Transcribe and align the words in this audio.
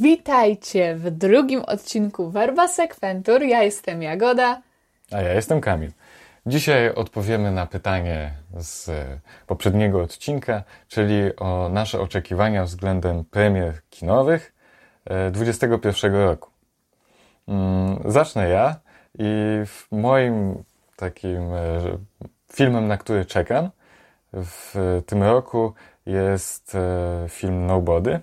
Witajcie 0.00 0.94
w 0.96 1.10
drugim 1.10 1.62
odcinku 1.66 2.30
Verba 2.30 2.68
Sequentur. 2.68 3.42
Ja 3.42 3.62
jestem 3.62 4.02
Jagoda. 4.02 4.62
A 5.12 5.20
ja 5.20 5.34
jestem 5.34 5.60
Kamil. 5.60 5.90
Dzisiaj 6.46 6.94
odpowiemy 6.94 7.52
na 7.52 7.66
pytanie 7.66 8.32
z 8.56 8.90
poprzedniego 9.46 10.02
odcinka, 10.02 10.62
czyli 10.88 11.36
o 11.36 11.68
nasze 11.68 12.00
oczekiwania 12.00 12.64
względem 12.64 13.24
premier 13.24 13.80
kinowych 13.90 14.54
2021 15.32 16.14
roku. 16.14 16.50
Mm, 17.48 17.98
zacznę 18.04 18.48
ja 18.48 18.76
i 19.18 19.26
moim 19.90 20.64
takim 20.96 21.52
e, 21.52 21.82
filmem, 22.52 22.86
na 22.86 22.96
który 22.96 23.24
czekam 23.24 23.70
w 24.32 25.02
tym 25.06 25.22
roku 25.22 25.72
jest 26.06 26.74
e, 26.74 27.26
film 27.28 27.66
Nobody 27.66 28.20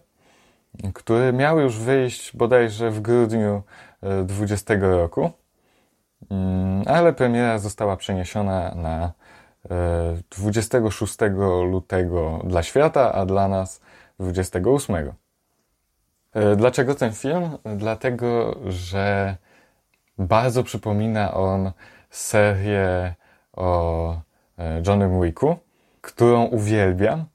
który 0.93 1.33
miał 1.33 1.59
już 1.59 1.77
wyjść 1.77 2.37
bodajże 2.37 2.91
w 2.91 3.01
grudniu 3.01 3.63
2020 4.01 4.73
e, 4.73 4.77
roku, 4.77 5.31
mm, 6.31 6.83
ale 6.87 7.13
premiera 7.13 7.59
została 7.59 7.97
przeniesiona 7.97 8.75
na 8.75 9.11
26 10.29 11.21
e, 11.21 11.27
lutego 11.71 12.41
dla 12.43 12.63
świata, 12.63 13.13
a 13.13 13.25
dla 13.25 13.47
nas 13.47 13.81
28. 14.19 14.95
E, 16.33 16.55
dlaczego 16.55 16.95
ten 16.95 17.13
film? 17.13 17.57
Dlatego, 17.77 18.55
że 18.65 19.37
bardzo 20.17 20.63
przypomina 20.63 21.33
on 21.33 21.71
serię 22.09 23.15
o 23.53 24.21
Johnnym 24.87 25.21
Wicku, 25.21 25.55
którą 26.01 26.43
uwielbiam 26.43 27.25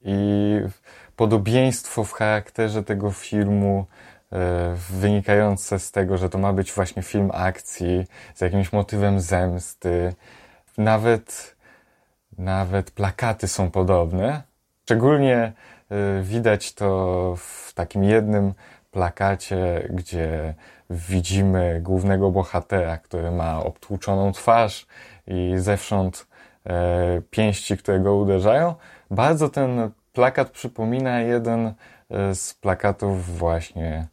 i 0.00 0.60
podobieństwo 1.16 2.04
w 2.04 2.12
charakterze 2.12 2.82
tego 2.82 3.10
filmu 3.10 3.86
e, 4.32 4.74
wynikające 4.90 5.78
z 5.78 5.90
tego, 5.90 6.18
że 6.18 6.28
to 6.28 6.38
ma 6.38 6.52
być 6.52 6.72
właśnie 6.72 7.02
film 7.02 7.30
akcji 7.34 8.06
z 8.34 8.40
jakimś 8.40 8.72
motywem 8.72 9.20
zemsty. 9.20 10.14
Nawet, 10.78 11.56
nawet 12.38 12.90
plakaty 12.90 13.48
są 13.48 13.70
podobne. 13.70 14.42
Szczególnie 14.84 15.36
e, 15.90 16.22
widać 16.22 16.74
to 16.74 17.34
w 17.38 17.72
takim 17.74 18.04
jednym 18.04 18.54
plakacie, 18.90 19.88
gdzie 19.90 20.54
widzimy 20.90 21.80
głównego 21.82 22.30
bohatera, 22.30 22.98
który 22.98 23.30
ma 23.30 23.62
obtłuczoną 23.64 24.32
twarz 24.32 24.86
i 25.26 25.52
zewsząd 25.56 26.26
e, 26.66 27.22
pięści, 27.30 27.76
które 27.76 28.00
go 28.00 28.16
uderzają. 28.16 28.74
Bardzo 29.10 29.48
ten 29.48 29.90
plakat 30.12 30.50
przypomina 30.50 31.20
jeden 31.20 31.74
e, 32.10 32.34
z 32.34 32.54
plakatów 32.54 33.38
właśnie 33.38 34.06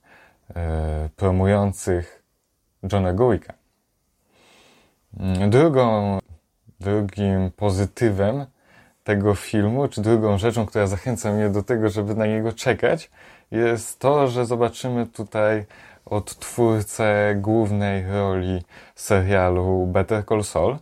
e, 0.55 1.09
promujących 1.15 2.23
Johna 2.93 3.13
Wicka. 3.13 3.53
Mm, 5.19 5.49
drugą, 5.49 6.17
drugim 6.79 7.51
pozytywem 7.51 8.45
tego 9.03 9.35
filmu, 9.35 9.87
czy 9.87 10.01
drugą 10.01 10.37
rzeczą, 10.37 10.65
która 10.65 10.87
zachęca 10.87 11.31
mnie 11.31 11.49
do 11.49 11.63
tego, 11.63 11.89
żeby 11.89 12.15
na 12.15 12.25
niego 12.25 12.53
czekać, 12.53 13.11
jest 13.51 13.99
to, 13.99 14.27
że 14.27 14.45
zobaczymy 14.45 15.05
tutaj 15.05 15.65
odtwórcę 16.05 17.35
głównej 17.35 18.07
roli 18.07 18.63
serialu 18.95 19.87
Better 19.87 20.25
Call 20.25 20.43
Saul. 20.43 20.77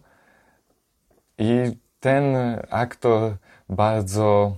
I 1.38 1.78
ten 2.00 2.36
aktor 2.70 3.38
bardzo 3.70 4.58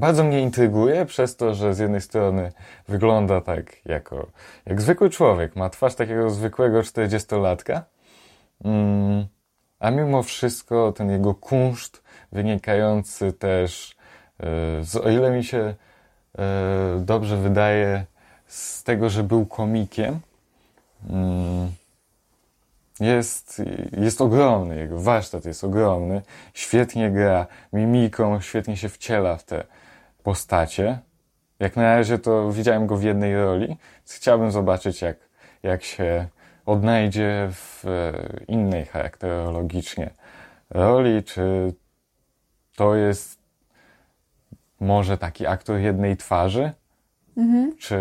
bardzo 0.00 0.24
mnie 0.24 0.40
intryguje 0.40 1.06
przez 1.06 1.36
to, 1.36 1.54
że 1.54 1.74
z 1.74 1.78
jednej 1.78 2.00
strony 2.00 2.52
wygląda 2.88 3.40
tak 3.40 3.86
jako, 3.86 4.26
jak 4.66 4.80
zwykły 4.82 5.10
człowiek, 5.10 5.56
ma 5.56 5.70
twarz 5.70 5.94
takiego 5.94 6.30
zwykłego 6.30 6.80
40-latka, 6.80 7.80
mm, 8.64 9.26
a 9.78 9.90
mimo 9.90 10.22
wszystko 10.22 10.92
ten 10.92 11.10
jego 11.10 11.34
kunszt 11.34 12.02
wynikający 12.32 13.32
też, 13.32 13.96
e, 14.40 14.46
z, 14.84 14.96
o 14.96 15.10
ile 15.10 15.30
mi 15.30 15.44
się 15.44 15.74
e, 16.38 17.00
dobrze 17.00 17.36
wydaje, 17.36 18.04
z 18.46 18.84
tego, 18.84 19.10
że 19.10 19.22
był 19.22 19.46
komikiem, 19.46 20.20
mm, 21.10 21.72
jest, 23.00 23.62
jest 23.92 24.20
ogromny, 24.20 24.76
jego 24.76 25.00
warsztat 25.00 25.44
jest 25.44 25.64
ogromny, 25.64 26.22
świetnie 26.54 27.10
gra 27.10 27.46
mimiką, 27.72 28.40
świetnie 28.40 28.76
się 28.76 28.88
wciela 28.88 29.36
w 29.36 29.44
te 29.44 29.64
postacie. 30.22 30.98
Jak 31.58 31.76
na 31.76 31.82
razie 31.96 32.18
to 32.18 32.52
widziałem 32.52 32.86
go 32.86 32.96
w 32.96 33.02
jednej 33.02 33.36
roli, 33.36 33.66
więc 33.66 34.12
chciałbym 34.12 34.50
zobaczyć, 34.50 35.02
jak, 35.02 35.16
jak 35.62 35.82
się 35.82 36.28
odnajdzie 36.66 37.48
w 37.52 37.84
e, 37.84 38.12
innej 38.48 38.84
charakterologicznie 38.86 40.10
roli, 40.70 41.22
czy 41.24 41.74
to 42.76 42.94
jest 42.94 43.38
może 44.80 45.18
taki 45.18 45.46
aktor 45.46 45.78
jednej 45.78 46.16
twarzy, 46.16 46.72
mhm. 47.36 47.76
czy 47.76 47.98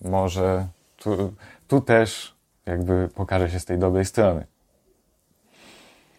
może 0.00 0.66
tu, 0.96 1.32
tu 1.68 1.80
też 1.80 2.34
jakby 2.66 3.08
pokaże 3.14 3.50
się 3.50 3.60
z 3.60 3.64
tej 3.64 3.78
dobrej 3.78 4.04
strony. 4.04 4.46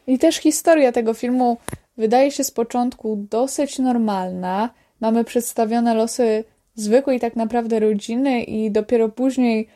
I 0.07 0.19
też 0.19 0.35
historia 0.35 0.91
tego 0.91 1.13
filmu 1.13 1.57
wydaje 1.97 2.31
się 2.31 2.43
z 2.43 2.51
początku 2.51 3.25
dosyć 3.29 3.79
normalna 3.79 4.69
mamy 5.01 5.23
przedstawione 5.23 5.93
losy 5.93 6.43
zwykłej 6.75 7.19
tak 7.19 7.35
naprawdę 7.35 7.79
rodziny 7.79 8.43
i 8.43 8.71
dopiero 8.71 9.09
później 9.09 9.67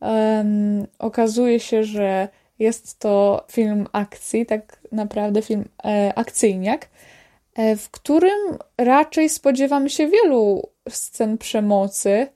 um, 0.00 0.86
okazuje 0.98 1.60
się, 1.60 1.84
że 1.84 2.28
jest 2.58 2.98
to 2.98 3.44
film 3.50 3.86
akcji, 3.92 4.46
tak 4.46 4.78
naprawdę 4.92 5.42
film 5.42 5.64
e, 5.84 6.12
akcyjniak, 6.16 6.88
e, 7.54 7.76
w 7.76 7.90
którym 7.90 8.58
raczej 8.78 9.28
spodziewamy 9.28 9.90
się 9.90 10.08
wielu 10.08 10.68
scen 10.88 11.38
przemocy. 11.38 12.26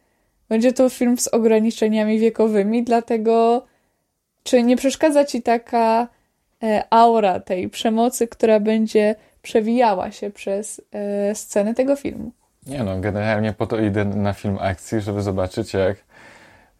Będzie 0.49 0.72
to 0.72 0.88
film 0.88 1.19
z 1.19 1.28
ograniczeniami 1.28 2.19
wiekowymi, 2.19 2.82
dlatego 2.82 3.65
czy 4.43 4.62
nie 4.62 4.76
przeszkadza 4.76 5.25
ci 5.25 5.43
taka 5.43 6.09
e, 6.62 6.84
aura 6.91 7.41
tej 7.41 7.69
przemocy, 7.69 8.28
która 8.28 8.61
będzie 8.61 9.15
przewijała 9.44 10.10
się 10.10 10.31
przez 10.31 10.82
e, 10.93 11.34
sceny 11.34 11.75
tego 11.75 11.97
filmu. 11.97 12.32
Nie 12.66 12.84
no, 12.84 13.00
generalnie 13.00 13.53
po 13.53 13.66
to 13.66 13.81
idę 13.81 14.05
na 14.05 14.32
film 14.32 14.59
akcji, 14.60 15.00
żeby 15.00 15.22
zobaczyć 15.22 15.75
jak 15.75 15.97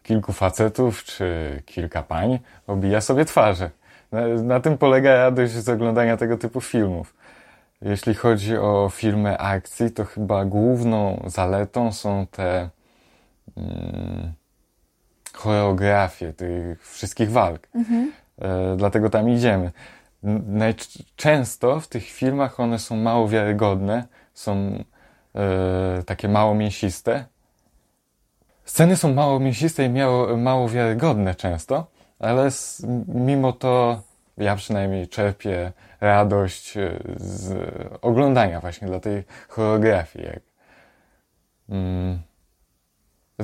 kilku 0.03 0.33
facetów 0.33 1.03
czy 1.03 1.61
kilka 1.65 2.03
pań 2.03 2.39
obija 2.67 3.01
sobie 3.01 3.25
twarze. 3.25 3.69
Na, 4.11 4.27
na 4.27 4.59
tym 4.59 4.77
polega 4.77 5.15
radość 5.15 5.53
z 5.53 5.69
oglądania 5.69 6.17
tego 6.17 6.37
typu 6.37 6.61
filmów. 6.61 7.15
Jeśli 7.81 8.13
chodzi 8.13 8.57
o 8.57 8.89
filmy 8.93 9.37
akcji, 9.37 9.91
to 9.91 10.05
chyba 10.05 10.45
główną 10.45 11.23
zaletą 11.25 11.91
są 11.91 12.27
te 12.31 12.69
mm, 13.57 14.33
choreografie 15.33 16.33
tych 16.33 16.87
wszystkich 16.87 17.31
walk. 17.31 17.67
Mhm. 17.75 18.11
E, 18.41 18.75
dlatego 18.77 19.09
tam 19.09 19.29
idziemy. 19.29 19.71
Najczęsto 20.47 21.79
w 21.79 21.87
tych 21.87 22.03
filmach 22.05 22.59
one 22.59 22.79
są 22.79 22.95
mało 22.95 23.27
wiarygodne, 23.27 24.07
są 24.33 24.83
e, 25.35 26.03
takie 26.05 26.27
mało 26.27 26.55
mięsiste. 26.55 27.25
Sceny 28.63 28.95
są 28.95 29.13
mało 29.13 29.39
mięsiste 29.39 29.85
i 29.85 29.89
mało, 29.89 30.37
mało 30.37 30.69
wiarygodne 30.69 31.35
często, 31.35 31.87
ale 32.19 32.51
z, 32.51 32.85
mimo 33.07 33.53
to 33.53 34.01
ja 34.37 34.55
przynajmniej 34.55 35.07
czerpię 35.07 35.71
radość 36.01 36.77
e, 36.77 36.99
z 37.15 37.53
oglądania 38.01 38.59
właśnie 38.59 38.87
dla 38.87 38.99
tej 38.99 39.23
choreografii. 39.47 40.25
Jak, 40.25 40.41
mm, 41.69 42.19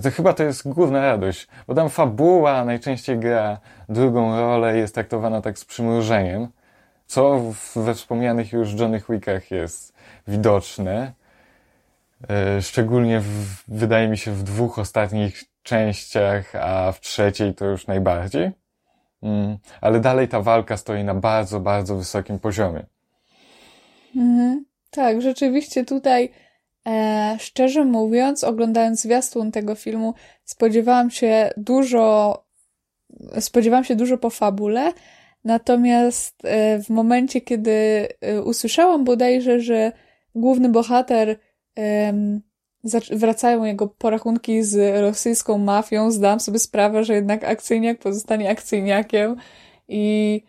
to 0.04 0.12
chyba 0.12 0.34
to 0.34 0.44
jest 0.44 0.68
główna 0.68 1.02
radość, 1.02 1.48
bo 1.68 1.76
tam 1.76 1.90
fabuła 1.90 2.66
najczęściej 2.66 3.20
gra 3.20 3.60
drugą 3.90 4.40
rolę 4.40 4.78
i 4.78 4.80
jest 4.80 4.94
traktowana 4.94 5.42
tak 5.42 5.60
z 5.60 5.66
przymrużeniem 5.66 6.48
co 7.12 7.54
we 7.76 7.96
wspomnianych 7.96 8.54
już 8.54 8.74
Johnnych 8.74 9.06
Wickach 9.10 9.52
jest 9.52 9.94
widoczne. 10.28 11.14
E, 12.30 12.62
szczególnie 12.62 13.20
w, 13.20 13.64
wydaje 13.68 14.08
mi 14.08 14.18
się 14.18 14.32
w 14.32 14.44
dwóch 14.44 14.80
ostatnich 14.80 15.44
częściach, 15.64 16.56
a 16.56 16.92
w 16.92 17.00
trzeciej 17.00 17.54
to 17.54 17.66
już 17.66 17.88
najbardziej. 17.88 18.52
Mm, 19.24 19.58
ale 19.82 20.00
dalej 20.00 20.28
ta 20.28 20.42
walka 20.42 20.78
stoi 20.78 21.04
na 21.04 21.16
bardzo, 21.16 21.60
bardzo 21.60 21.96
wysokim 21.96 22.40
poziomie. 22.40 22.86
Mhm. 24.16 24.66
Tak, 24.90 25.22
rzeczywiście 25.22 25.86
tutaj, 25.86 26.32
e, 26.88 27.38
szczerze 27.40 27.86
mówiąc, 27.86 28.44
oglądając 28.44 29.02
zwiastun 29.02 29.52
tego 29.52 29.76
filmu, 29.76 30.14
spodziewałam 30.44 31.12
się 31.12 31.50
dużo, 31.58 32.44
spodziewałam 33.40 33.84
się 33.84 33.96
dużo 33.96 34.18
po 34.18 34.30
fabule, 34.30 34.94
Natomiast 35.44 36.46
e, 36.46 36.80
w 36.84 36.90
momencie, 36.90 37.42
kiedy 37.42 37.72
e, 38.22 38.42
usłyszałam 38.42 39.04
bodajże, 39.04 39.60
że 39.60 39.92
główny 40.36 40.70
bohater 40.70 41.40
wracają 43.12 43.64
jego 43.64 43.88
porachunki 43.88 44.64
z 44.64 45.02
rosyjską 45.02 45.58
mafią, 45.58 46.12
zdałam 46.12 46.40
sobie 46.40 46.60
sprawę, 46.60 47.04
że 47.04 47.14
jednak 47.14 47.44
akcyjniak 47.44 48.00
pozostanie 48.00 48.50
akcyjniakiem 48.50 49.36
i 49.88 50.44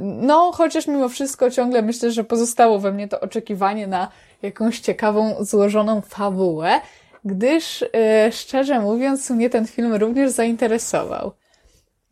no, 0.00 0.52
chociaż 0.52 0.86
mimo 0.86 1.08
wszystko 1.08 1.50
ciągle 1.50 1.82
myślę, 1.82 2.10
że 2.10 2.24
pozostało 2.24 2.78
we 2.78 2.92
mnie 2.92 3.08
to 3.08 3.20
oczekiwanie 3.20 3.86
na 3.86 4.08
jakąś 4.42 4.80
ciekawą, 4.80 5.34
złożoną 5.40 6.00
fabułę, 6.00 6.80
gdyż 7.24 7.80
yy, 7.80 8.32
szczerze 8.32 8.80
mówiąc, 8.80 9.30
mnie 9.30 9.50
ten 9.50 9.66
film 9.66 9.94
również 9.94 10.30
zainteresował. 10.30 11.32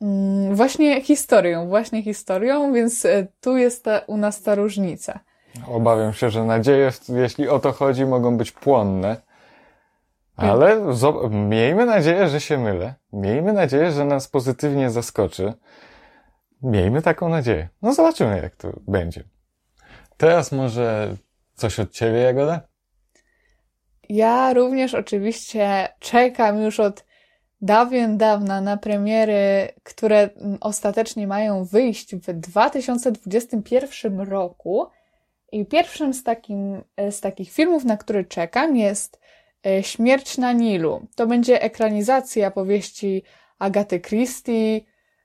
Yy, 0.02 0.54
właśnie 0.54 1.00
historią, 1.00 1.68
właśnie 1.68 2.02
historią, 2.02 2.72
więc 2.72 3.04
yy, 3.04 3.26
tu 3.40 3.56
jest 3.56 3.84
ta, 3.84 3.98
u 3.98 4.16
nas 4.16 4.42
ta 4.42 4.54
różnica. 4.54 5.20
Obawiam 5.68 6.12
się, 6.12 6.30
że 6.30 6.44
nadzieje, 6.44 6.92
jeśli 7.08 7.48
o 7.48 7.58
to 7.58 7.72
chodzi, 7.72 8.06
mogą 8.06 8.36
być 8.36 8.52
płonne. 8.52 9.16
Ale 10.36 10.80
miejmy 11.30 11.86
nadzieję, 11.86 12.28
że 12.28 12.40
się 12.40 12.58
mylę. 12.58 12.94
Miejmy 13.12 13.52
nadzieję, 13.52 13.90
że 13.90 14.04
nas 14.04 14.28
pozytywnie 14.28 14.90
zaskoczy. 14.90 15.52
Miejmy 16.62 17.02
taką 17.02 17.28
nadzieję. 17.28 17.68
No 17.82 17.94
zobaczymy, 17.94 18.40
jak 18.42 18.56
to 18.56 18.72
będzie. 18.88 19.24
Teraz 20.16 20.52
może 20.52 21.16
coś 21.54 21.80
od 21.80 21.90
ciebie, 21.90 22.18
Jagoda? 22.18 22.60
Ja 24.08 24.52
również 24.52 24.94
oczywiście 24.94 25.88
czekam 25.98 26.62
już 26.62 26.80
od 26.80 27.04
dawien 27.62 28.18
dawna 28.18 28.60
na 28.60 28.76
premiery, 28.76 29.68
które 29.82 30.30
ostatecznie 30.60 31.26
mają 31.26 31.64
wyjść 31.64 32.16
w 32.16 32.32
2021 32.32 34.20
roku. 34.20 34.86
I 35.52 35.66
pierwszym 35.66 36.14
z, 36.14 36.22
takim, 36.22 36.82
z 37.10 37.20
takich 37.20 37.52
filmów, 37.52 37.84
na 37.84 37.96
który 37.96 38.24
czekam, 38.24 38.76
jest 38.76 39.20
e, 39.66 39.82
Śmierć 39.82 40.38
na 40.38 40.52
Nilu. 40.52 41.06
To 41.14 41.26
będzie 41.26 41.62
ekranizacja 41.62 42.50
powieści 42.50 43.22
Agaty 43.58 44.00
Christie. 44.00 44.80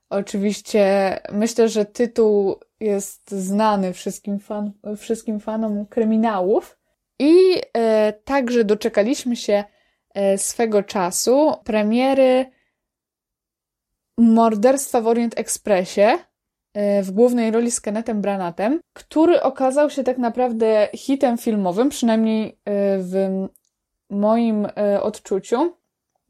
Oczywiście 0.10 1.18
myślę, 1.32 1.70
że 1.70 1.86
tytuł 1.86 2.56
jest 2.80 3.32
znany 3.32 3.94
wszystkim, 3.94 4.40
fan, 4.40 4.72
wszystkim 4.98 5.40
fanom 5.40 5.86
kryminałów. 5.86 6.78
I 7.20 7.34
e, 7.74 8.14
także 8.14 8.64
doczekaliśmy 8.64 9.36
się 9.36 9.54
e, 9.54 9.77
swego 10.38 10.84
czasu 10.84 11.54
premiery 11.64 12.46
Morderstwa 14.18 15.02
w 15.02 15.08
Orient 15.08 15.40
Expressie 15.40 16.02
e, 16.74 17.04
w 17.04 17.12
głównej 17.12 17.52
roli 17.52 17.72
z 17.72 17.82
Kennethem 17.82 18.22
Branatem, 18.22 18.80
który 18.94 19.42
okazał 19.42 19.90
się 19.90 20.04
tak 20.04 20.18
naprawdę 20.18 20.90
hitem 20.96 21.38
filmowym, 21.38 21.90
przynajmniej 21.90 22.48
e, 22.48 22.54
w 22.98 23.48
moim 24.10 24.66
e, 24.66 25.02
odczuciu. 25.02 25.74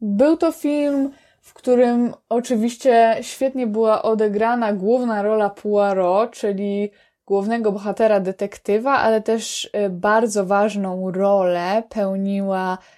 Był 0.00 0.36
to 0.36 0.52
film, 0.52 1.10
w 1.40 1.54
którym 1.54 2.14
oczywiście 2.28 3.16
świetnie 3.20 3.66
była 3.66 4.02
odegrana 4.02 4.72
główna 4.72 5.22
rola 5.22 5.50
Poirot, 5.50 6.30
czyli 6.30 6.90
głównego 7.26 7.72
bohatera 7.72 8.20
detektywa, 8.20 8.92
ale 8.92 9.20
też 9.20 9.70
e, 9.72 9.90
bardzo 9.90 10.46
ważną 10.46 11.12
rolę 11.12 11.82
pełniła 11.88 12.78
e, 12.80 12.97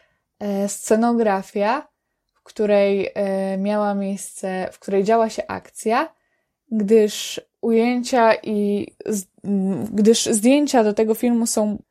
scenografia, 0.69 1.89
w 2.35 2.43
której 2.43 3.11
e, 3.15 3.59
miała 3.59 3.95
miejsce, 3.95 4.69
w 4.73 4.79
której 4.79 5.05
działa 5.05 5.31
się 5.31 5.43
akcja, 5.47 6.15
gdyż 6.71 7.41
ujęcia 7.61 8.35
i 8.35 8.87
gdyż 9.93 10.25
zdjęcia 10.27 10.85
do 10.85 10.93
tego 10.93 11.15
filmu 11.15 11.47
są 11.47 11.83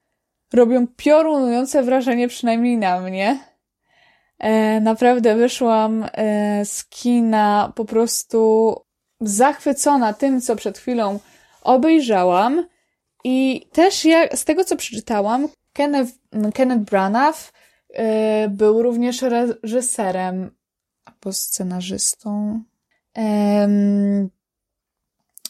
robią 0.53 0.87
piorunujące 0.97 1.83
wrażenie 1.83 2.27
przynajmniej 2.27 2.77
na 2.77 2.99
mnie. 2.99 3.39
naprawdę 4.81 5.35
wyszłam 5.35 6.05
z 6.63 6.85
kina 6.85 7.73
po 7.75 7.85
prostu 7.85 8.75
zachwycona 9.21 10.13
tym, 10.13 10.41
co 10.41 10.55
przed 10.55 10.77
chwilą 10.77 11.19
obejrzałam 11.61 12.67
i 13.23 13.67
też 13.71 14.05
ja, 14.05 14.27
z 14.35 14.45
tego 14.45 14.63
co 14.63 14.75
przeczytałam, 14.75 15.47
Kenneth, 15.73 16.11
Kenneth 16.53 16.81
Branagh 16.81 17.51
był 18.49 18.83
również 18.83 19.21
reżyserem 19.21 20.51
albo 21.05 21.33
scenarzystą. 21.33 22.61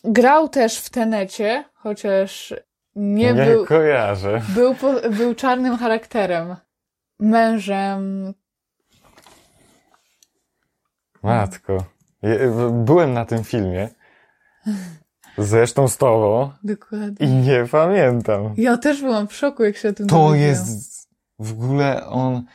Grał 0.03 0.49
też 0.49 0.77
w 0.79 0.89
Tenecie, 0.89 1.63
chociaż 1.73 2.53
nie, 2.95 3.33
nie 3.33 3.45
był. 3.45 3.65
kojarzę. 3.65 4.41
Był, 4.49 4.75
był 5.11 5.35
czarnym 5.35 5.77
charakterem. 5.77 6.55
Mężem. 7.19 8.33
Matko. 11.23 11.83
Byłem 12.71 13.13
na 13.13 13.25
tym 13.25 13.43
filmie. 13.43 13.89
Zresztą 15.37 15.87
z 15.87 15.97
tobą. 15.97 16.51
Dokładnie. 16.63 17.27
I 17.27 17.29
nie 17.29 17.65
pamiętam. 17.71 18.53
Ja 18.57 18.77
też 18.77 19.01
byłam 19.01 19.27
w 19.27 19.33
szoku, 19.33 19.63
jak 19.63 19.77
się 19.77 19.89
o 19.89 19.93
tym 19.93 20.07
To 20.07 20.15
dowiedziałam. 20.15 20.49
jest 20.49 20.98
w 21.39 21.51
ogóle 21.51 22.05
on. 22.05 22.45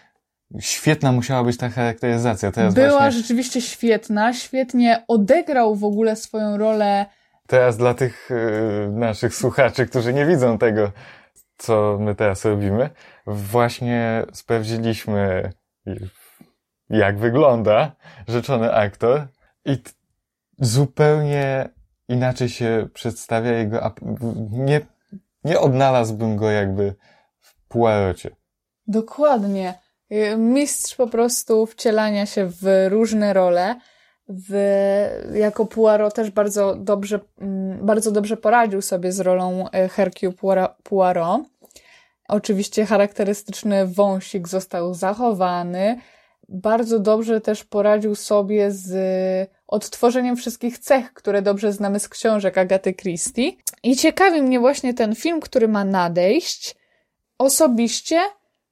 Świetna 0.60 1.12
musiała 1.12 1.44
być 1.44 1.56
ta 1.56 1.68
charakteryzacja. 1.68 2.52
Teraz 2.52 2.74
Była 2.74 2.88
właśnie... 2.88 3.20
rzeczywiście 3.20 3.60
świetna, 3.60 4.32
świetnie 4.32 5.04
odegrał 5.08 5.74
w 5.74 5.84
ogóle 5.84 6.16
swoją 6.16 6.56
rolę. 6.56 7.06
Teraz 7.46 7.76
dla 7.76 7.94
tych 7.94 8.30
y, 8.30 8.88
naszych 8.92 9.34
słuchaczy, 9.34 9.86
którzy 9.86 10.12
nie 10.12 10.26
widzą 10.26 10.58
tego, 10.58 10.92
co 11.56 11.96
my 12.00 12.14
teraz 12.14 12.44
robimy, 12.44 12.90
właśnie 13.26 14.22
sprawdziliśmy, 14.32 15.52
jak 16.90 17.18
wygląda 17.18 17.96
rzeczony 18.28 18.74
aktor 18.74 19.28
i 19.64 19.82
zupełnie 20.58 21.68
inaczej 22.08 22.48
się 22.48 22.88
przedstawia 22.94 23.50
jego, 23.50 23.94
nie, 24.50 24.80
nie 25.44 25.60
odnalazłbym 25.60 26.36
go 26.36 26.50
jakby 26.50 26.94
w 27.40 27.68
Poirocie. 27.68 28.43
Dokładnie. 28.86 29.78
Y, 30.12 30.36
mistrz 30.36 30.96
po 30.96 31.06
prostu 31.06 31.66
wcielania 31.66 32.26
się 32.26 32.46
w 32.46 32.86
różne 32.88 33.32
role. 33.32 33.76
W, 34.28 34.54
jako 35.34 35.66
Poirot 35.66 36.14
też 36.14 36.30
bardzo 36.30 36.74
dobrze, 36.74 37.20
mm, 37.38 37.86
bardzo 37.86 38.10
dobrze 38.10 38.36
poradził 38.36 38.82
sobie 38.82 39.12
z 39.12 39.20
rolą 39.20 39.66
y, 39.68 39.88
Hercule 39.88 40.32
Poirot. 40.82 41.40
Oczywiście 42.28 42.86
charakterystyczny 42.86 43.86
wąsik 43.86 44.48
został 44.48 44.94
zachowany. 44.94 46.00
Bardzo 46.48 46.98
dobrze 46.98 47.40
też 47.40 47.64
poradził 47.64 48.14
sobie 48.14 48.70
z 48.70 48.90
odtworzeniem 49.66 50.36
wszystkich 50.36 50.78
cech, 50.78 51.12
które 51.12 51.42
dobrze 51.42 51.72
znamy 51.72 52.00
z 52.00 52.08
książek 52.08 52.58
Agaty 52.58 52.94
Christie. 52.94 53.52
I 53.82 53.96
ciekawi 53.96 54.42
mnie 54.42 54.60
właśnie 54.60 54.94
ten 54.94 55.14
film, 55.14 55.40
który 55.40 55.68
ma 55.68 55.84
nadejść. 55.84 56.76
Osobiście 57.38 58.20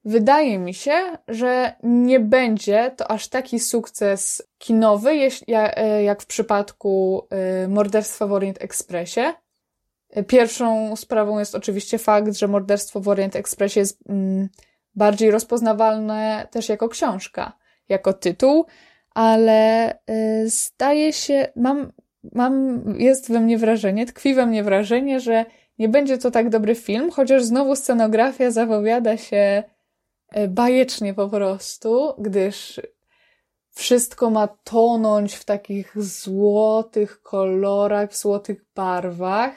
wydaje 0.05 0.59
mi 0.59 0.75
się, 0.75 0.93
że 1.29 1.73
nie 1.83 2.21
będzie 2.21 2.91
to 2.97 3.11
aż 3.11 3.29
taki 3.29 3.61
sukces 3.61 4.43
kinowy, 4.59 5.11
e, 5.49 6.03
jak 6.03 6.23
w 6.23 6.27
przypadku 6.27 7.23
e, 7.31 7.69
Morderstwa 7.69 8.27
w 8.27 8.33
Orient 8.33 8.63
Expressie. 8.63 9.21
Pierwszą 10.27 10.97
sprawą 10.97 11.39
jest 11.39 11.55
oczywiście 11.55 11.99
fakt, 11.99 12.37
że 12.37 12.49
Morderstwo 12.49 13.01
w 13.01 13.09
Orient 13.09 13.37
Expressie 13.37 13.79
jest 13.79 13.99
mm, 14.09 14.49
bardziej 14.95 15.31
rozpoznawalne 15.31 16.49
też 16.51 16.69
jako 16.69 16.89
książka, 16.89 17.53
jako 17.89 18.13
tytuł, 18.13 18.67
ale 19.15 19.93
zdaje 20.45 21.13
się, 21.13 21.49
mam, 21.57 21.93
mam, 22.33 22.83
jest 22.99 23.33
we 23.33 23.41
mnie 23.41 23.59
wrażenie, 23.59 24.07
tkwi 24.07 24.35
we 24.35 24.47
mnie 24.47 24.65
wrażenie, 24.65 25.21
że 25.21 25.45
nie 25.79 25.89
będzie 25.89 26.19
to 26.19 26.31
tak 26.31 26.49
dobry 26.49 26.75
film, 26.75 27.11
chociaż 27.11 27.45
znowu 27.45 27.77
scenografia 27.77 28.51
zapowiada 28.51 29.17
się 29.17 29.63
bajecznie 30.49 31.15
po 31.15 31.29
prostu, 31.29 32.15
gdyż 32.19 32.81
wszystko 33.75 34.31
ma 34.31 34.49
tonąć 34.49 35.35
w 35.35 35.45
takich 35.45 36.03
złotych 36.03 37.23
kolorach, 37.23 38.11
w 38.11 38.17
złotych 38.17 38.65
barwach, 38.75 39.53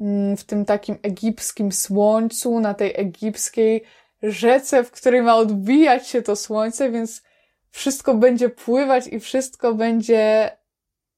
mm, 0.00 0.36
w 0.36 0.44
tym 0.44 0.64
takim 0.64 0.98
egipskim 1.02 1.72
słońcu, 1.72 2.60
na 2.60 2.74
tej 2.74 2.92
egipskiej 2.96 3.84
rzece, 4.22 4.84
w 4.84 4.90
której 4.90 5.22
ma 5.22 5.36
odbijać 5.36 6.08
się 6.08 6.22
to 6.22 6.36
słońce, 6.36 6.90
więc 6.90 7.22
wszystko 7.70 8.14
będzie 8.14 8.48
pływać 8.48 9.06
i 9.06 9.20
wszystko 9.20 9.74
będzie 9.74 10.56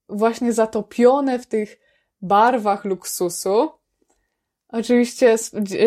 właśnie 0.08 0.52
zatopione 0.52 1.38
w 1.38 1.46
tych 1.46 1.78
barwach 2.22 2.84
luksusu. 2.84 3.70
Oczywiście 4.68 5.36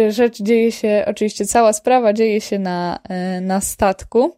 rzecz 0.09 0.41
dzieje 0.41 0.71
się, 0.71 1.05
oczywiście 1.07 1.45
cała 1.45 1.73
sprawa 1.73 2.13
dzieje 2.13 2.41
się 2.41 2.59
na, 2.59 2.99
e, 3.09 3.41
na 3.41 3.61
statku, 3.61 4.37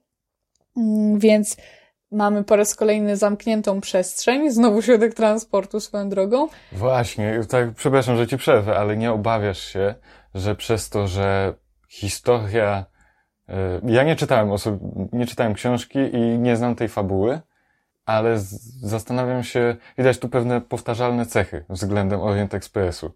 mm, 0.77 1.19
więc 1.19 1.57
mamy 2.11 2.43
po 2.43 2.55
raz 2.55 2.75
kolejny 2.75 3.17
zamkniętą 3.17 3.81
przestrzeń, 3.81 4.51
znowu 4.51 4.81
środek 4.81 5.13
transportu 5.13 5.79
swoją 5.79 6.09
drogą. 6.09 6.47
Właśnie, 6.71 7.39
tak, 7.49 7.73
przepraszam, 7.73 8.17
że 8.17 8.27
ci 8.27 8.37
przerwę, 8.37 8.77
ale 8.77 8.97
nie 8.97 9.11
obawiasz 9.11 9.63
się, 9.67 9.95
że 10.33 10.55
przez 10.55 10.89
to, 10.89 11.07
że 11.07 11.53
historia 11.89 12.85
E, 13.49 13.81
ja 13.85 14.03
nie 14.03 14.15
czytałem, 14.15 14.49
oso- 14.49 15.07
nie 15.13 15.25
czytałem 15.25 15.53
książki 15.53 15.99
i 15.99 16.19
nie 16.39 16.57
znam 16.57 16.75
tej 16.75 16.87
fabuły, 16.87 17.39
ale 18.05 18.37
zastanawiam 18.81 19.43
się, 19.43 19.75
widać 19.97 20.17
tu 20.17 20.29
pewne 20.29 20.61
powtarzalne 20.61 21.25
cechy 21.25 21.65
względem 21.69 22.21
Orient 22.21 22.53
Expressu. 22.53 23.11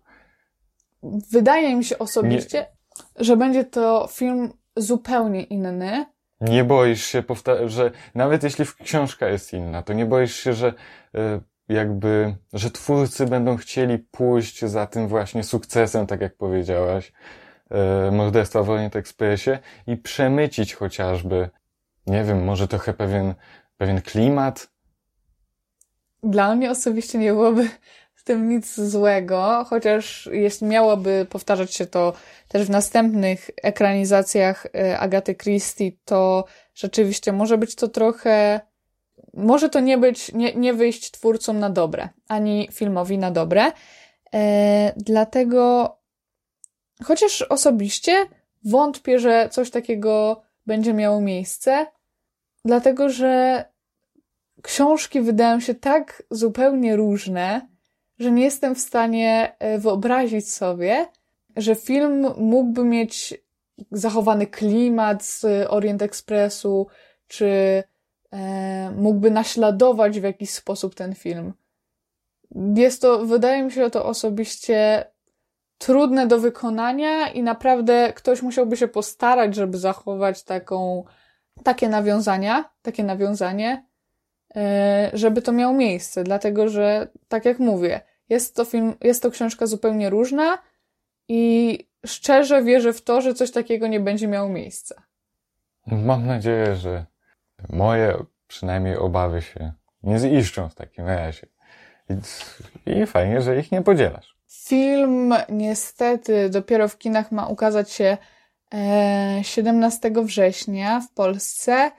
Wydaje 1.32 1.76
mi 1.76 1.84
się 1.84 1.98
osobiście, 1.98 2.58
nie... 2.58 3.26
że 3.26 3.38
będzie 3.38 3.66
to 3.66 4.08
film 4.12 4.54
zupełnie 4.76 5.44
inny. 5.44 6.06
Nie 6.42 6.64
boisz 6.64 7.06
się, 7.06 7.24
że 7.66 7.92
nawet 8.16 8.44
jeśli 8.44 8.66
książka 8.84 9.28
jest 9.28 9.54
inna, 9.54 9.84
to 9.84 9.94
nie 9.94 10.06
boisz 10.06 10.36
się, 10.36 10.54
że 10.54 10.74
e, 11.16 11.42
jakby, 11.70 12.36
że 12.54 12.72
twórcy 12.72 13.26
będą 13.26 13.58
chcieli 13.58 14.00
pójść 14.00 14.66
za 14.66 14.88
tym 14.88 15.08
właśnie 15.08 15.44
sukcesem, 15.44 16.08
tak 16.08 16.22
jak 16.22 16.36
powiedziałaś, 16.36 17.12
e, 17.70 18.12
morderstwa 18.12 18.64
w 18.64 18.70
Orient 18.70 18.96
Expressie 18.96 19.52
i 19.88 19.98
przemycić 19.98 20.74
chociażby, 20.74 21.50
nie 22.08 22.24
wiem, 22.24 22.44
może 22.44 22.68
trochę 22.68 22.94
pewien, 22.94 23.34
pewien 23.78 24.02
klimat. 24.02 24.70
Dla 26.24 26.56
mnie 26.56 26.72
osobiście 26.72 27.18
nie 27.18 27.32
byłoby 27.32 27.70
tym 28.28 28.50
nic 28.50 28.76
złego, 28.76 29.66
chociaż 29.70 30.30
jeśli 30.32 30.68
miałoby 30.68 31.28
powtarzać 31.30 31.74
się 31.74 31.86
to 31.86 32.14
też 32.48 32.64
w 32.64 32.70
następnych 32.70 33.50
ekranizacjach 33.64 34.66
e, 34.66 35.00
Agaty 35.00 35.36
Christie, 35.36 35.92
to 36.06 36.46
rzeczywiście 36.76 37.32
może 37.32 37.58
być 37.58 37.76
to 37.76 37.88
trochę 37.88 38.60
może 39.34 39.70
to 39.70 39.80
nie 39.80 39.98
być, 39.98 40.34
nie, 40.34 40.54
nie 40.54 40.74
wyjść 40.74 41.12
twórcom 41.12 41.60
na 41.60 41.70
dobre, 41.70 42.10
ani 42.28 42.70
filmowi 42.72 43.18
na 43.18 43.32
dobre. 43.32 43.72
E, 44.34 44.94
dlatego, 44.98 45.98
chociaż 47.04 47.42
osobiście 47.42 48.26
wątpię, 48.64 49.20
że 49.20 49.50
coś 49.52 49.72
takiego 49.72 50.42
będzie 50.66 50.94
miało 50.94 51.22
miejsce, 51.22 51.86
dlatego 52.66 53.10
że 53.10 53.66
książki 54.62 55.22
wydają 55.22 55.60
się 55.60 55.76
tak 55.76 56.24
zupełnie 56.32 56.96
różne, 56.96 57.77
że 58.20 58.32
nie 58.32 58.44
jestem 58.44 58.76
w 58.76 58.80
stanie 58.80 59.56
e, 59.60 59.80
wyobrazić 59.80 60.54
sobie, 60.54 61.08
że 61.56 61.76
film 61.76 62.28
mógłby 62.38 62.84
mieć 62.84 63.34
zachowany 63.92 64.48
klimat 64.48 65.24
z 65.26 65.46
Orient 65.70 66.02
Expressu, 66.02 66.88
czy 67.28 67.84
e, 68.32 68.92
mógłby 68.92 69.32
naśladować 69.32 70.20
w 70.20 70.24
jakiś 70.24 70.50
sposób 70.50 70.96
ten 70.96 71.16
film. 71.16 71.54
Jest 72.76 73.02
to, 73.02 73.26
wydaje 73.26 73.64
mi 73.64 73.72
się 73.72 73.90
to 73.90 74.06
osobiście 74.06 75.06
trudne 75.78 76.28
do 76.28 76.40
wykonania 76.40 77.30
i 77.30 77.44
naprawdę 77.44 78.14
ktoś 78.14 78.42
musiałby 78.42 78.78
się 78.78 78.88
postarać, 78.88 79.56
żeby 79.56 79.78
zachować 79.78 80.44
taką, 80.44 81.04
takie 81.64 81.90
nawiązania, 81.90 82.70
takie 82.82 83.04
nawiązanie, 83.04 83.87
żeby 85.14 85.42
to 85.42 85.52
miało 85.52 85.74
miejsce, 85.74 86.24
dlatego 86.24 86.70
że, 86.70 87.08
tak 87.28 87.46
jak 87.46 87.60
mówię, 87.60 88.02
jest 88.30 88.56
to 88.56 88.66
film, 88.66 88.96
jest 89.02 89.24
to 89.24 89.32
książka 89.32 89.66
zupełnie 89.66 90.10
różna 90.10 90.58
i 91.28 91.80
szczerze 92.06 92.64
wierzę 92.64 92.94
w 92.94 93.02
to, 93.02 93.22
że 93.22 93.34
coś 93.34 93.52
takiego 93.52 93.88
nie 93.88 94.00
będzie 94.00 94.28
miało 94.28 94.50
miejsca. 94.50 94.96
Mam 95.88 96.28
nadzieję, 96.28 96.76
że 96.76 97.06
moje 97.70 98.24
przynajmniej 98.48 98.98
obawy 98.98 99.42
się 99.42 99.72
nie 100.04 100.20
ziszczą 100.20 100.70
w 100.70 100.76
takim 100.76 101.08
razie. 101.08 101.48
I, 102.86 102.92
I 102.92 103.06
fajnie, 103.06 103.42
że 103.42 103.60
ich 103.60 103.72
nie 103.72 103.82
podzielasz. 103.82 104.38
Film 104.48 105.34
niestety 105.50 106.50
dopiero 106.50 106.88
w 106.88 106.98
kinach 106.98 107.32
ma 107.32 107.48
ukazać 107.48 107.92
się 107.92 108.18
17 109.42 110.08
e, 110.08 110.24
września 110.24 111.02
w 111.02 111.12
Polsce, 111.14 111.92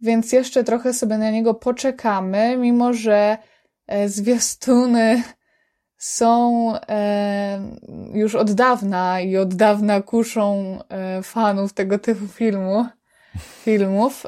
więc 0.00 0.32
jeszcze 0.32 0.64
trochę 0.64 0.92
sobie 0.92 1.18
na 1.18 1.30
niego 1.30 1.54
poczekamy, 1.54 2.56
mimo 2.56 2.92
że 2.92 3.38
e, 3.86 4.08
zwiastuny 4.08 5.22
są 5.96 6.72
e, 6.88 7.60
już 8.14 8.34
od 8.34 8.52
dawna 8.52 9.20
i 9.20 9.36
od 9.36 9.54
dawna 9.54 10.02
kuszą 10.02 10.78
fanów 11.22 11.72
tego 11.72 11.98
typu 11.98 12.28
filmu 12.28 12.86
filmów, 13.64 14.26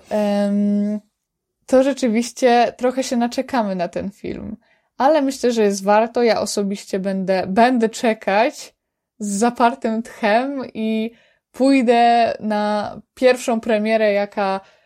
to 1.67 1.83
rzeczywiście 1.83 2.73
trochę 2.77 3.03
się 3.03 3.17
naczekamy 3.17 3.75
na 3.75 3.89
ten 3.89 4.11
film. 4.11 4.57
Ale 5.01 5.23
myślę, 5.23 5.53
że 5.53 5.63
jest 5.63 5.85
warto. 5.85 6.23
Ja 6.23 6.41
osobiście 6.41 6.99
będę, 6.99 7.47
będę 7.47 7.89
czekać 7.89 8.75
z 9.19 9.29
zapartym 9.29 10.03
tchem 10.03 10.63
i 10.75 11.11
pójdę 11.53 12.35
na 12.41 12.97
pierwszą 13.15 13.61
premierę, 13.61 14.13
jaka 14.13 14.61
e, 14.61 14.80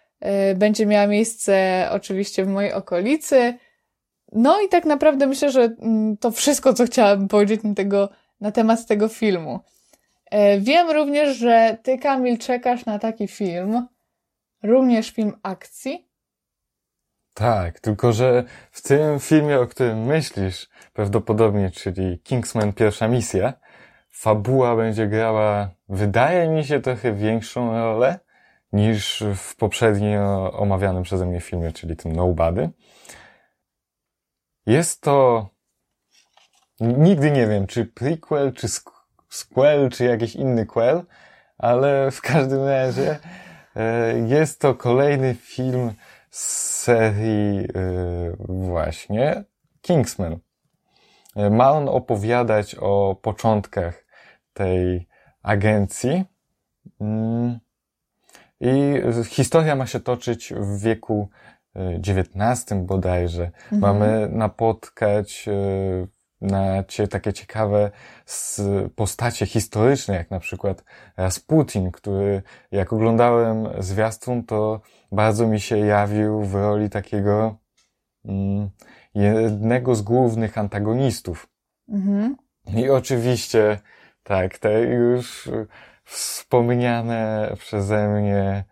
będzie 0.57 0.87
miała 0.87 1.07
miejsce 1.07 1.89
oczywiście 1.91 2.45
w 2.45 2.49
mojej 2.49 2.73
okolicy. 2.73 3.59
No 4.33 4.61
i 4.61 4.69
tak 4.69 4.85
naprawdę 4.85 5.27
myślę, 5.27 5.51
że 5.51 5.63
mm, 5.63 6.17
to 6.17 6.31
wszystko, 6.31 6.75
co 6.75 6.87
chciałabym 6.87 7.29
powiedzieć 7.29 7.63
na, 7.63 7.75
tego, 7.75 8.09
na 8.41 8.53
temat 8.53 8.87
tego 8.87 9.09
filmu. 9.09 9.61
E, 10.31 10.61
wiem 10.61 10.91
również, 10.91 11.37
że 11.37 11.79
ty, 11.83 11.99
Kamil, 11.99 12.39
czekasz 12.39 12.87
na 12.87 12.99
taki 12.99 13.29
film 13.29 13.87
również 14.63 15.11
film 15.11 15.33
akcji? 15.43 16.09
Tak, 17.35 17.81
tylko 17.81 18.13
że 18.13 18.45
w 18.71 18.83
tym 18.83 19.21
filmie, 19.21 19.61
o 19.61 19.67
którym 19.67 20.05
myślisz, 20.05 20.69
prawdopodobnie, 20.93 21.71
czyli 21.71 22.19
Kingsman 22.19 22.73
pierwsza 22.73 23.09
misja, 23.09 23.53
fabuła 24.11 24.77
będzie 24.77 25.07
grała, 25.07 25.71
wydaje 25.89 26.49
mi 26.49 26.65
się, 26.65 26.81
trochę 26.81 27.13
większą 27.13 27.73
rolę 27.73 28.19
niż 28.75 29.25
w 29.37 29.57
poprzednio 29.57 30.53
omawianym 30.53 31.03
przeze 31.03 31.27
mnie 31.27 31.41
filmie, 31.41 31.73
czyli 31.73 31.97
tym 31.97 32.13
Nobody. 32.13 32.71
Jest 34.67 35.01
to, 35.01 35.49
nigdy 36.81 37.31
nie 37.31 37.47
wiem, 37.47 37.67
czy 37.67 37.85
prequel, 37.85 38.53
czy 38.53 38.69
squel, 39.29 39.91
czy 39.91 40.05
jakiś 40.05 40.35
inny 40.35 40.67
quel, 40.67 41.03
ale 41.59 42.11
w 42.11 42.21
każdym 42.21 42.65
razie 42.65 43.19
E, 43.77 44.19
jest 44.19 44.61
to 44.61 44.75
kolejny 44.75 45.35
film 45.35 45.93
z 46.31 46.41
serii 46.83 47.59
e, 47.59 47.67
właśnie 48.49 49.45
Kingsman. 49.83 50.39
E, 51.37 51.51
ma 51.51 51.71
on 51.71 51.89
opowiadać 51.89 52.77
o 52.81 53.17
początkach 53.23 54.05
tej 54.53 55.09
agencji. 55.43 56.25
Mm. 57.01 57.59
I 58.65 59.03
historia 59.29 59.77
ma 59.77 59.87
się 59.87 60.01
toczyć 60.01 60.53
w 60.57 60.81
wieku 60.81 61.29
XIX 62.09 62.81
bodajże. 62.83 63.45
Mhm. 63.45 63.81
Mamy 63.81 64.29
napotkać 64.33 65.49
na 66.41 66.85
cie, 66.85 67.09
takie 67.09 67.33
ciekawe 67.33 67.91
postacie 68.95 69.47
historyczne, 69.47 70.15
jak 70.15 70.31
na 70.31 70.41
przykład 70.41 70.85
Rasputin, 71.17 71.91
który 71.91 72.43
jak 72.71 72.93
oglądałem 72.93 73.69
zwiastun, 73.79 74.45
to 74.45 74.81
bardzo 75.13 75.47
mi 75.47 75.61
się 75.61 75.79
jawił 75.79 76.41
w 76.41 76.55
roli 76.55 76.91
takiego 76.91 77.57
mm, 78.25 78.71
jednego 79.15 79.95
z 79.95 80.03
głównych 80.03 80.59
antagonistów. 80.59 81.49
Mhm. 81.89 82.37
I 82.77 82.91
oczywiście, 82.91 83.79
tak, 84.23 84.59
te 84.59 84.81
już 84.81 85.51
wspomniane 86.05 87.53
przeze 87.59 88.09
mnie 88.09 88.65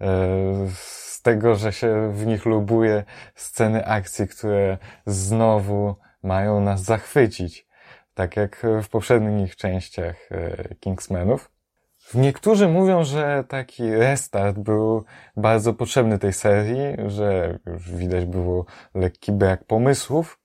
e, 0.00 0.06
z 0.74 1.22
tego, 1.22 1.54
że 1.54 1.72
się 1.72 2.12
w 2.12 2.26
nich 2.26 2.46
lubuje 2.46 3.04
sceny 3.34 3.86
akcji, 3.86 4.28
które 4.28 4.78
znowu 5.06 5.96
mają 6.22 6.60
nas 6.60 6.82
zachwycić, 6.82 7.66
tak 8.14 8.36
jak 8.36 8.66
w 8.82 8.88
poprzednich 8.88 9.56
częściach 9.56 10.16
e, 10.30 10.74
Kingsmanów. 10.74 11.50
Niektórzy 12.14 12.68
mówią, 12.68 13.04
że 13.04 13.44
taki 13.48 13.94
restart 13.94 14.58
był 14.58 15.04
bardzo 15.36 15.74
potrzebny 15.74 16.18
tej 16.18 16.32
serii, 16.32 16.96
że 17.06 17.58
już 17.66 17.92
widać 17.92 18.24
było 18.24 18.64
lekki 18.94 19.32
brak 19.32 19.64
pomysłów 19.64 20.40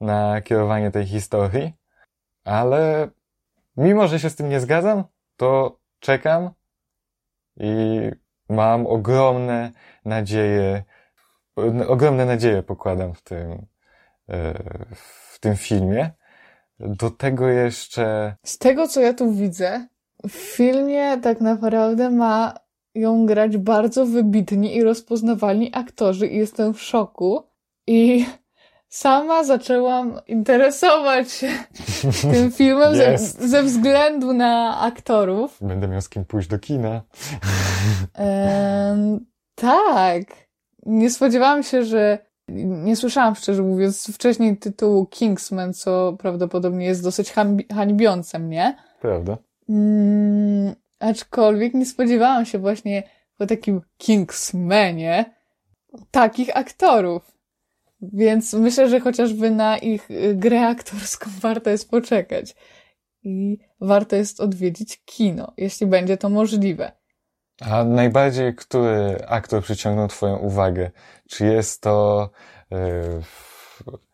na 0.00 0.40
kierowanie 0.40 0.90
tej 0.90 1.06
historii, 1.06 1.72
ale 2.44 3.08
mimo, 3.76 4.08
że 4.08 4.20
się 4.20 4.30
z 4.30 4.36
tym 4.36 4.48
nie 4.48 4.60
zgadzam, 4.60 5.04
to 5.36 5.77
czekam 6.00 6.50
i 7.56 8.00
mam 8.48 8.86
ogromne 8.86 9.72
nadzieje, 10.04 10.84
ogromne 11.88 12.26
nadzieje 12.26 12.62
pokładam 12.62 13.14
w 13.14 13.22
tym, 13.22 13.66
w 14.94 15.40
tym 15.40 15.56
filmie. 15.56 16.10
Do 16.80 17.10
tego 17.10 17.48
jeszcze. 17.48 18.36
Z 18.46 18.58
tego, 18.58 18.88
co 18.88 19.00
ja 19.00 19.14
tu 19.14 19.32
widzę, 19.32 19.88
w 20.28 20.32
filmie 20.32 21.20
tak 21.20 21.40
naprawdę 21.40 22.10
ma 22.10 22.54
ją 22.94 23.26
grać 23.26 23.56
bardzo 23.56 24.06
wybitni 24.06 24.76
i 24.76 24.84
rozpoznawalni 24.84 25.70
aktorzy, 25.74 26.26
i 26.26 26.36
jestem 26.36 26.74
w 26.74 26.82
szoku. 26.82 27.42
I 27.86 28.26
sama 28.88 29.44
zaczęłam 29.44 30.20
interesować 30.26 31.32
się 31.32 31.50
tym 32.32 32.52
filmem 32.52 32.96
ze, 32.96 33.18
ze, 33.48 33.62
względu 33.62 34.32
na 34.32 34.80
aktorów. 34.80 35.58
Będę 35.60 35.88
miał 35.88 36.00
z 36.00 36.08
kim 36.08 36.24
pójść 36.24 36.48
do 36.48 36.58
kina. 36.58 37.02
Ehm, 38.14 39.18
tak. 39.54 40.22
Nie 40.86 41.10
spodziewałam 41.10 41.62
się, 41.62 41.84
że 41.84 42.18
nie 42.48 42.96
słyszałam, 42.96 43.34
szczerze 43.34 43.62
mówiąc, 43.62 44.10
wcześniej 44.14 44.56
tytułu 44.56 45.06
Kingsman, 45.06 45.74
co 45.74 46.16
prawdopodobnie 46.18 46.86
jest 46.86 47.02
dosyć 47.02 47.32
hańbiące 47.74 48.38
mnie. 48.38 48.76
Prawda. 49.00 49.36
Mm, 49.68 50.74
aczkolwiek 51.00 51.74
nie 51.74 51.86
spodziewałam 51.86 52.46
się 52.46 52.58
właśnie 52.58 53.02
po 53.38 53.46
takim 53.46 53.80
Kingsmanie 53.98 55.38
takich 56.10 56.56
aktorów. 56.56 57.37
Więc 58.00 58.52
myślę, 58.52 58.88
że 58.88 59.00
chociażby 59.00 59.50
na 59.50 59.78
ich 59.78 60.10
y, 60.10 60.34
grę 60.34 60.66
aktorską 60.66 61.30
warto 61.40 61.70
jest 61.70 61.90
poczekać. 61.90 62.54
I 63.22 63.58
warto 63.80 64.16
jest 64.16 64.40
odwiedzić 64.40 65.02
kino, 65.04 65.52
jeśli 65.56 65.86
będzie 65.86 66.16
to 66.16 66.28
możliwe. 66.28 66.92
A 67.60 67.84
najbardziej, 67.84 68.54
który 68.54 69.16
aktor 69.26 69.62
przyciągnął 69.62 70.08
Twoją 70.08 70.36
uwagę? 70.36 70.90
Czy 71.28 71.46
jest 71.46 71.82
to. 71.82 72.30
Yy... 72.70 72.78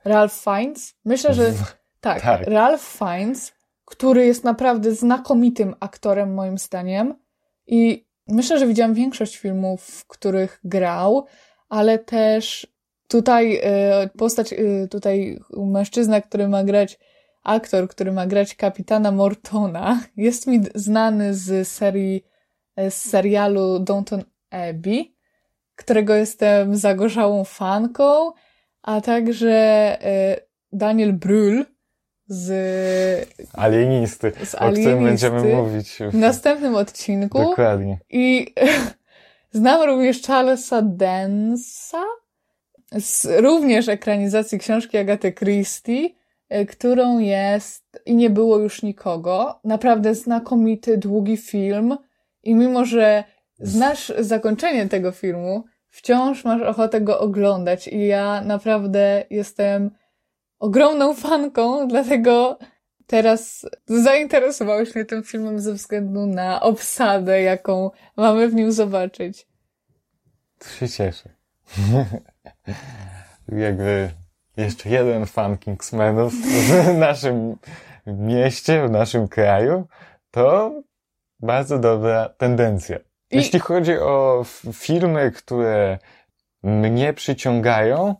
Ralph 0.04 0.34
Fiennes? 0.34 0.94
Myślę, 1.04 1.34
że 1.34 1.52
tak, 2.00 2.22
tak. 2.22 2.46
Ralph 2.46 2.98
Fiennes, 2.98 3.52
który 3.84 4.26
jest 4.26 4.44
naprawdę 4.44 4.94
znakomitym 4.94 5.74
aktorem, 5.80 6.34
moim 6.34 6.58
zdaniem. 6.58 7.14
I 7.66 8.06
myślę, 8.28 8.58
że 8.58 8.66
widziałam 8.66 8.94
większość 8.94 9.36
filmów, 9.36 9.82
w 9.82 10.06
których 10.06 10.60
grał, 10.64 11.26
ale 11.68 11.98
też 11.98 12.73
tutaj 13.08 13.56
y, 13.56 14.18
postać, 14.18 14.52
y, 14.52 14.88
tutaj 14.90 15.40
mężczyzna, 15.56 16.20
który 16.20 16.48
ma 16.48 16.64
grać, 16.64 16.98
aktor, 17.42 17.88
który 17.88 18.12
ma 18.12 18.26
grać 18.26 18.54
kapitana 18.54 19.10
Mortona, 19.10 20.00
jest 20.16 20.46
mi 20.46 20.60
znany 20.74 21.34
z 21.34 21.68
serii 21.68 22.24
z 22.76 22.94
serialu 22.94 23.78
Downton 23.78 24.24
Abbey, 24.50 25.14
którego 25.76 26.14
jestem 26.14 26.76
zagorzałą 26.76 27.44
fanką, 27.44 28.32
a 28.82 29.00
także 29.00 29.50
e, 29.50 30.36
Daniel 30.72 31.18
Brühl 31.18 31.64
z 32.26 33.28
Alienisty, 33.52 34.32
z 34.44 34.54
o 34.54 34.72
którym 34.72 35.04
będziemy 35.04 35.54
mówić 35.54 35.98
w 36.10 36.14
następnym 36.14 36.74
odcinku. 36.74 37.38
Dokładnie. 37.38 37.98
I 38.10 38.54
znam 39.52 39.82
również 39.82 40.22
Charlesa 40.22 40.82
Densa 40.82 42.04
z 43.00 43.26
również 43.40 43.88
ekranizacji 43.88 44.58
książki 44.58 44.98
Agaty 44.98 45.32
Christie, 45.32 46.08
e, 46.48 46.66
którą 46.66 47.18
jest 47.18 48.02
I 48.06 48.16
nie 48.16 48.30
było 48.30 48.58
już 48.58 48.82
nikogo. 48.82 49.60
Naprawdę 49.64 50.14
znakomity, 50.14 50.98
długi 50.98 51.36
film 51.36 51.96
i 52.42 52.54
mimo, 52.54 52.84
że 52.84 53.24
znasz 53.58 54.12
zakończenie 54.18 54.88
tego 54.88 55.12
filmu, 55.12 55.64
wciąż 55.88 56.44
masz 56.44 56.62
ochotę 56.62 57.00
go 57.00 57.20
oglądać. 57.20 57.88
I 57.88 58.06
ja 58.06 58.40
naprawdę 58.40 59.24
jestem 59.30 59.90
ogromną 60.58 61.14
fanką, 61.14 61.78
dlatego 61.88 62.58
teraz 63.06 63.66
zainteresowałeś 63.86 64.94
mnie 64.94 65.04
tym 65.04 65.22
filmem 65.22 65.60
ze 65.60 65.72
względu 65.72 66.26
na 66.26 66.60
obsadę, 66.60 67.42
jaką 67.42 67.90
mamy 68.16 68.48
w 68.48 68.54
nim 68.54 68.72
zobaczyć. 68.72 69.46
To 70.58 70.68
się 70.68 70.88
cieszę. 70.88 71.28
Jakby 73.48 74.10
jeszcze 74.56 74.88
jeden 74.88 75.26
fan 75.26 75.58
Kingsmanów 75.58 76.32
w 76.34 76.94
naszym 76.98 77.56
mieście, 78.06 78.88
w 78.88 78.90
naszym 78.90 79.28
kraju, 79.28 79.86
to 80.30 80.72
bardzo 81.40 81.78
dobra 81.78 82.28
tendencja. 82.28 82.96
I... 82.96 83.36
Jeśli 83.36 83.60
chodzi 83.60 83.98
o 83.98 84.44
filmy, 84.72 85.32
które 85.32 85.98
mnie 86.62 87.12
przyciągają, 87.12 88.14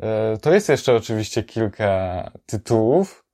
e, 0.00 0.36
to 0.36 0.54
jest 0.54 0.68
jeszcze 0.68 0.94
oczywiście 0.94 1.42
kilka 1.42 2.30
tytułów, 2.46 3.24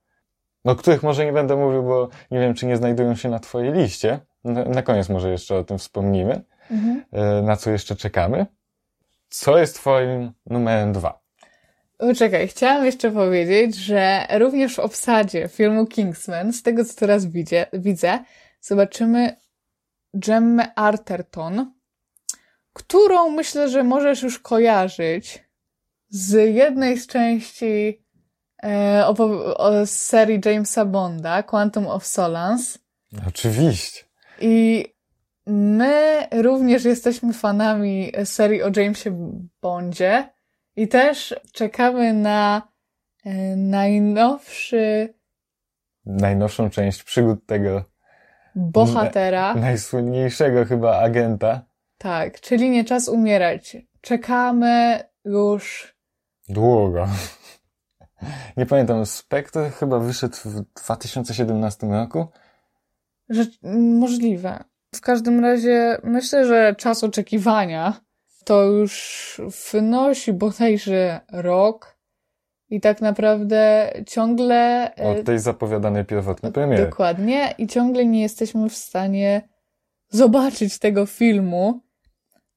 o 0.63 0.75
których 0.75 1.03
może 1.03 1.25
nie 1.25 1.33
będę 1.33 1.55
mówił, 1.55 1.83
bo 1.83 2.09
nie 2.31 2.39
wiem, 2.39 2.53
czy 2.53 2.65
nie 2.65 2.77
znajdują 2.77 3.15
się 3.15 3.29
na 3.29 3.39
Twojej 3.39 3.73
liście. 3.73 4.19
Na, 4.43 4.81
koniec 4.81 5.09
może 5.09 5.31
jeszcze 5.31 5.55
o 5.55 5.63
tym 5.63 5.77
wspomnimy, 5.77 6.43
mhm. 6.71 7.03
E, 7.11 7.41
na 7.41 7.57
co 7.57 7.71
jeszcze 7.71 7.95
czekamy. 7.95 8.45
Co 9.31 9.57
jest 9.57 9.75
Twoim 9.75 10.31
numerem 10.45 10.93
dwa? 10.93 11.21
Czekaj, 12.17 12.47
chciałam 12.47 12.85
jeszcze 12.85 13.11
powiedzieć, 13.11 13.75
że 13.75 14.27
również 14.39 14.75
w 14.75 14.79
obsadzie 14.79 15.47
filmu 15.47 15.85
Kingsman, 15.85 16.53
z 16.53 16.63
tego 16.63 16.85
co 16.85 16.93
teraz 16.95 17.25
widzę, 17.25 17.65
widzę 17.73 18.19
zobaczymy 18.61 19.35
Gemmę 20.13 20.75
Arterton, 20.75 21.73
którą 22.73 23.29
myślę, 23.29 23.69
że 23.69 23.83
możesz 23.83 24.23
już 24.23 24.39
kojarzyć 24.39 25.43
z 26.09 26.55
jednej 26.55 26.97
z 26.97 27.07
części 27.07 28.03
e, 28.63 29.03
o, 29.07 29.85
serii 29.85 30.41
Jamesa 30.45 30.85
Bonda, 30.85 31.43
Quantum 31.43 31.87
of 31.87 32.05
Solace. 32.05 32.79
Oczywiście. 33.27 34.03
I 34.41 34.85
my 35.47 36.27
również 36.31 36.85
jesteśmy 36.85 37.33
fanami 37.33 38.11
serii 38.23 38.63
o 38.63 38.71
Jamesie 38.75 39.39
Bondzie 39.61 40.29
i 40.75 40.87
też 40.87 41.35
czekamy 41.51 42.13
na 42.13 42.61
e, 43.25 43.55
najnowszy 43.55 45.13
najnowszą 46.05 46.69
część 46.69 47.03
przygód 47.03 47.45
tego 47.45 47.83
bohatera. 48.55 49.55
najsłynniejszego 49.55 50.65
chyba 50.65 50.99
agenta. 50.99 51.65
Tak, 51.97 52.41
czyli 52.41 52.69
nie 52.69 52.85
czas 52.85 53.07
umierać. 53.07 53.77
Czekamy 54.01 55.03
już. 55.25 55.95
Długo. 56.49 57.07
Nie 58.57 58.65
pamiętam, 58.65 59.05
Spectre 59.05 59.69
chyba 59.69 59.99
wyszedł 59.99 60.35
w 60.45 60.63
2017 60.83 61.87
roku? 61.87 62.27
Że, 63.29 63.45
możliwe. 63.99 64.63
W 64.95 65.01
każdym 65.01 65.39
razie 65.39 65.97
myślę, 66.03 66.45
że 66.45 66.75
czas 66.77 67.03
oczekiwania 67.03 68.01
to 68.45 68.63
już 68.63 69.41
wynosi 69.73 70.33
bodajże 70.33 71.19
rok. 71.31 71.97
I 72.69 72.81
tak 72.81 73.01
naprawdę 73.01 73.91
ciągle. 74.07 74.91
E, 74.95 75.19
Od 75.19 75.25
tej 75.25 75.39
zapowiadanej 75.39 76.05
pierwotnej 76.05 76.51
premiery. 76.51 76.85
Dokładnie. 76.85 77.55
I 77.57 77.67
ciągle 77.67 78.05
nie 78.05 78.21
jesteśmy 78.21 78.69
w 78.69 78.75
stanie 78.75 79.49
zobaczyć 80.09 80.79
tego 80.79 81.05
filmu. 81.05 81.81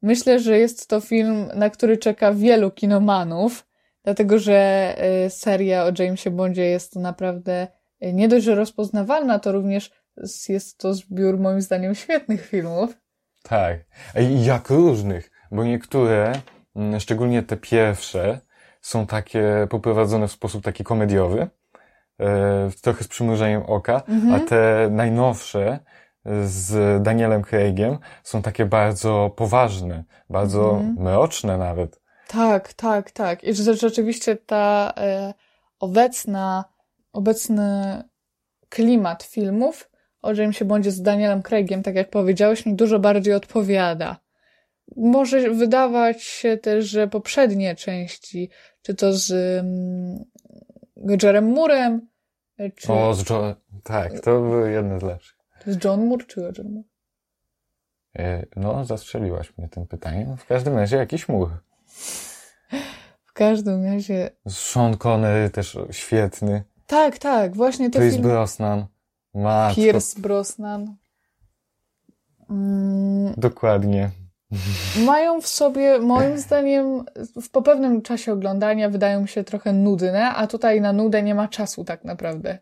Myślę, 0.03 0.41
że 0.41 0.59
jest 0.59 0.89
to 0.89 1.01
film, 1.01 1.47
na 1.55 1.71
który 1.71 1.97
czeka 1.97 2.33
wielu 2.33 2.71
kinomanów, 2.71 3.67
dlatego 4.05 4.39
że 4.39 4.55
e, 4.99 5.31
seria 5.31 5.85
o 5.85 5.93
Jamesie 5.99 6.31
Bondzie 6.31 6.65
jest 6.65 6.97
naprawdę 6.97 7.67
e, 8.01 8.13
nie 8.13 8.29
dość, 8.29 8.45
że 8.45 8.55
rozpoznawalna, 8.55 9.39
to 9.39 9.53
również 9.53 9.91
jest 10.49 10.79
to 10.79 10.95
zbiór 10.95 11.39
moim 11.39 11.61
zdaniem 11.61 11.95
świetnych 11.95 12.47
filmów. 12.47 12.97
Tak. 13.43 13.79
I 14.21 14.45
jak 14.45 14.71
różnych, 14.71 15.31
bo 15.51 15.65
niektóre, 15.65 16.33
mm, 16.77 17.01
szczególnie 17.01 17.43
te 17.43 17.57
pierwsze, 17.57 18.41
są 18.81 19.07
takie 19.07 19.67
poprowadzone 19.71 20.29
w 20.29 20.33
sposób 20.33 20.65
taki 20.65 20.85
komediowy, 20.85 21.49
e, 22.21 22.71
trochę 22.83 23.05
z 23.05 23.09
przymrużeniem 23.09 23.63
oka, 23.63 24.03
mhm. 24.09 24.35
a 24.35 24.41
te 24.41 24.89
najnowsze 24.91 25.79
z 26.45 27.03
Danielem 27.03 27.43
Craigiem 27.43 27.99
są 28.23 28.43
takie 28.43 28.65
bardzo 28.65 29.31
poważne, 29.37 30.05
bardzo 30.31 30.71
mhm. 30.71 30.97
mroczne 30.99 31.59
nawet. 31.59 32.01
Tak, 32.29 32.73
tak, 32.73 33.11
tak. 33.11 33.45
I 33.45 33.55
że 33.55 33.75
rzeczywiście 33.75 34.37
ta 34.37 34.93
e, 34.97 35.35
obecna, 35.81 36.65
obecny 37.13 38.03
klimat 38.69 39.23
filmów 39.23 39.91
o 40.25 40.33
Jamesie 40.33 40.65
Bondzie 40.65 40.91
z 40.91 41.03
Danielem 41.03 41.43
Craigiem, 41.43 41.83
tak 41.83 41.95
jak 41.95 42.11
powiedziałeś, 42.11 42.67
mi 42.67 42.75
dużo 42.75 42.99
bardziej 42.99 43.35
odpowiada. 43.35 44.17
Może 44.97 45.51
wydawać 45.51 46.23
się 46.23 46.57
też, 46.57 46.85
że 46.85 47.09
poprzednie 47.09 47.75
części 47.75 48.51
czy 48.83 48.95
to 48.95 49.13
z 49.13 49.31
um, 49.31 50.25
Rogerem 51.11 51.45
Murem, 51.45 52.09
czy... 52.75 52.93
O, 52.93 53.15
z 53.15 53.31
John... 53.31 53.55
tak, 53.83 54.21
to 54.21 54.41
były 54.41 54.71
jedne 54.71 55.01
z 55.01 55.03
lepszych. 55.03 55.39
Jest 55.67 55.85
John 55.85 56.07
Moore 56.07 56.25
czy 56.25 56.43
Roger 56.43 56.65
Moore? 56.65 56.89
E, 58.19 58.47
no, 58.57 58.85
zastrzeliłaś 58.85 59.59
mnie 59.59 59.69
tym 59.69 59.87
pytaniem. 59.87 60.37
W 60.37 60.47
każdym 60.47 60.77
razie 60.77 60.97
jakiś 60.97 61.29
mur. 61.29 61.51
W 63.25 63.33
każdym 63.33 63.85
razie... 63.85 64.31
Sean 64.49 64.97
Connery 64.97 65.51
też 65.51 65.79
świetny. 65.91 66.65
Tak, 66.87 67.19
tak, 67.19 67.57
właśnie 67.57 67.91
to 67.91 67.99
Pierce 67.99 68.17
film... 68.17 68.23
Brosnan. 68.23 68.87
Matko. 69.35 69.77
Pierce 69.77 70.21
Brosnan. 70.21 70.97
Mm. 72.51 73.35
Dokładnie. 73.37 74.11
mają 75.07 75.41
w 75.41 75.47
sobie, 75.47 75.99
moim 75.99 76.39
zdaniem, 76.47 77.05
w, 77.43 77.51
po 77.51 77.63
pewnym 77.63 78.03
czasie 78.03 78.33
oglądania 78.33 78.89
wydają 78.89 79.27
się 79.27 79.45
trochę 79.45 79.73
nudne, 79.73 80.31
a 80.35 80.47
tutaj 80.47 80.81
na 80.81 80.93
nudę 80.93 81.23
nie 81.23 81.35
ma 81.35 81.49
czasu 81.49 81.85
tak 81.85 82.05
naprawdę. 82.05 82.59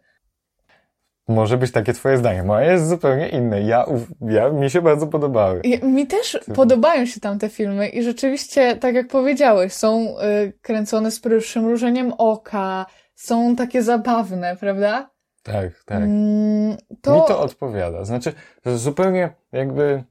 Może 1.28 1.58
być 1.58 1.72
takie 1.72 1.92
twoje 1.92 2.18
zdanie. 2.18 2.42
Moje 2.42 2.66
jest 2.66 2.88
zupełnie 2.88 3.28
inne. 3.28 3.62
Ja, 3.62 3.86
ja 4.20 4.50
mi 4.50 4.70
się 4.70 4.82
bardzo 4.82 5.06
podobały. 5.06 5.60
Ja, 5.64 5.78
mi 5.78 6.06
też 6.06 6.40
podobają 6.54 7.06
się 7.06 7.20
tam 7.20 7.38
te 7.38 7.48
filmy 7.48 7.88
i 7.88 8.02
rzeczywiście, 8.02 8.76
tak 8.76 8.94
jak 8.94 9.08
powiedziałeś, 9.08 9.72
są 9.72 10.14
y, 10.18 10.52
kręcone 10.62 11.10
z 11.10 11.20
przymrużeniem 11.40 12.12
oka, 12.18 12.86
są 13.14 13.56
takie 13.56 13.82
zabawne, 13.82 14.56
prawda? 14.60 15.11
Tak, 15.42 15.84
tak. 15.84 16.02
Mm, 16.02 16.76
to... 17.02 17.14
Mi 17.14 17.20
to 17.28 17.40
odpowiada. 17.40 18.04
Znaczy, 18.04 18.32
zupełnie 18.64 19.34
jakby 19.52 20.04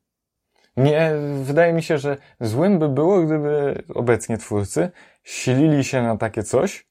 nie, 0.78 1.12
wydaje 1.44 1.74
mi 1.74 1.84
się, 1.84 1.98
że 1.98 2.18
złym 2.40 2.80
by 2.80 2.90
było, 2.90 3.22
gdyby 3.22 3.84
obecnie 3.96 4.38
twórcy 4.38 4.92
silili 5.24 5.84
się 5.84 6.04
na 6.04 6.18
takie 6.18 6.44
coś, 6.44 6.88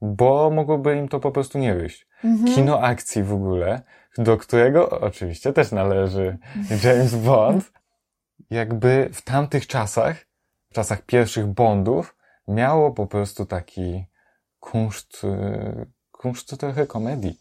bo 0.00 0.50
mogłoby 0.50 0.96
im 0.96 1.08
to 1.08 1.20
po 1.20 1.30
prostu 1.30 1.58
nie 1.58 1.74
wyjść. 1.74 2.06
Mhm. 2.24 2.54
Kino 2.54 2.80
akcji 2.80 3.22
w 3.22 3.32
ogóle, 3.32 3.82
do 4.18 4.36
którego 4.36 4.90
oczywiście 5.00 5.52
też 5.52 5.72
należy 5.72 6.38
James 6.84 7.14
Bond, 7.14 7.72
jakby 8.50 9.10
w 9.12 9.22
tamtych 9.22 9.66
czasach, 9.66 10.16
w 10.70 10.74
czasach 10.74 11.02
pierwszych 11.02 11.46
Bondów, 11.46 12.16
miało 12.48 12.90
po 12.90 13.06
prostu 13.06 13.46
taki 13.46 14.06
kunszt, 14.60 15.22
y, 16.20 16.22
kunszt 16.22 16.56
trochę 16.58 16.86
komedii. 16.86 17.40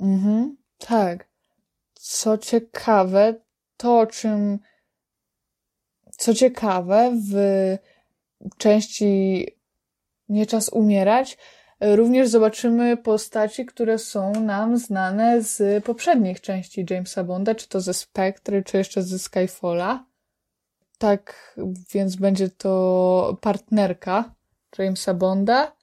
Mhm, 0.00 0.56
tak. 0.78 1.28
Co 1.94 2.38
ciekawe, 2.38 3.34
to 3.76 4.06
czym, 4.06 4.58
co 6.10 6.34
ciekawe, 6.34 7.12
w 7.30 7.38
części 8.58 9.46
Nie 10.28 10.46
czas 10.46 10.68
umierać, 10.68 11.38
również 11.80 12.28
zobaczymy 12.28 12.96
postaci, 12.96 13.66
które 13.66 13.98
są 13.98 14.32
nam 14.40 14.78
znane 14.78 15.42
z 15.42 15.84
poprzednich 15.84 16.40
części 16.40 16.86
Jamesa 16.90 17.24
Bonda, 17.24 17.54
czy 17.54 17.68
to 17.68 17.80
ze 17.80 17.94
Spectre, 17.94 18.62
czy 18.62 18.76
jeszcze 18.78 19.02
ze 19.02 19.18
Skyfalla. 19.18 20.04
Tak 20.98 21.54
więc 21.94 22.16
będzie 22.16 22.50
to 22.50 23.38
partnerka 23.40 24.34
Jamesa 24.78 25.14
Bonda. 25.14 25.81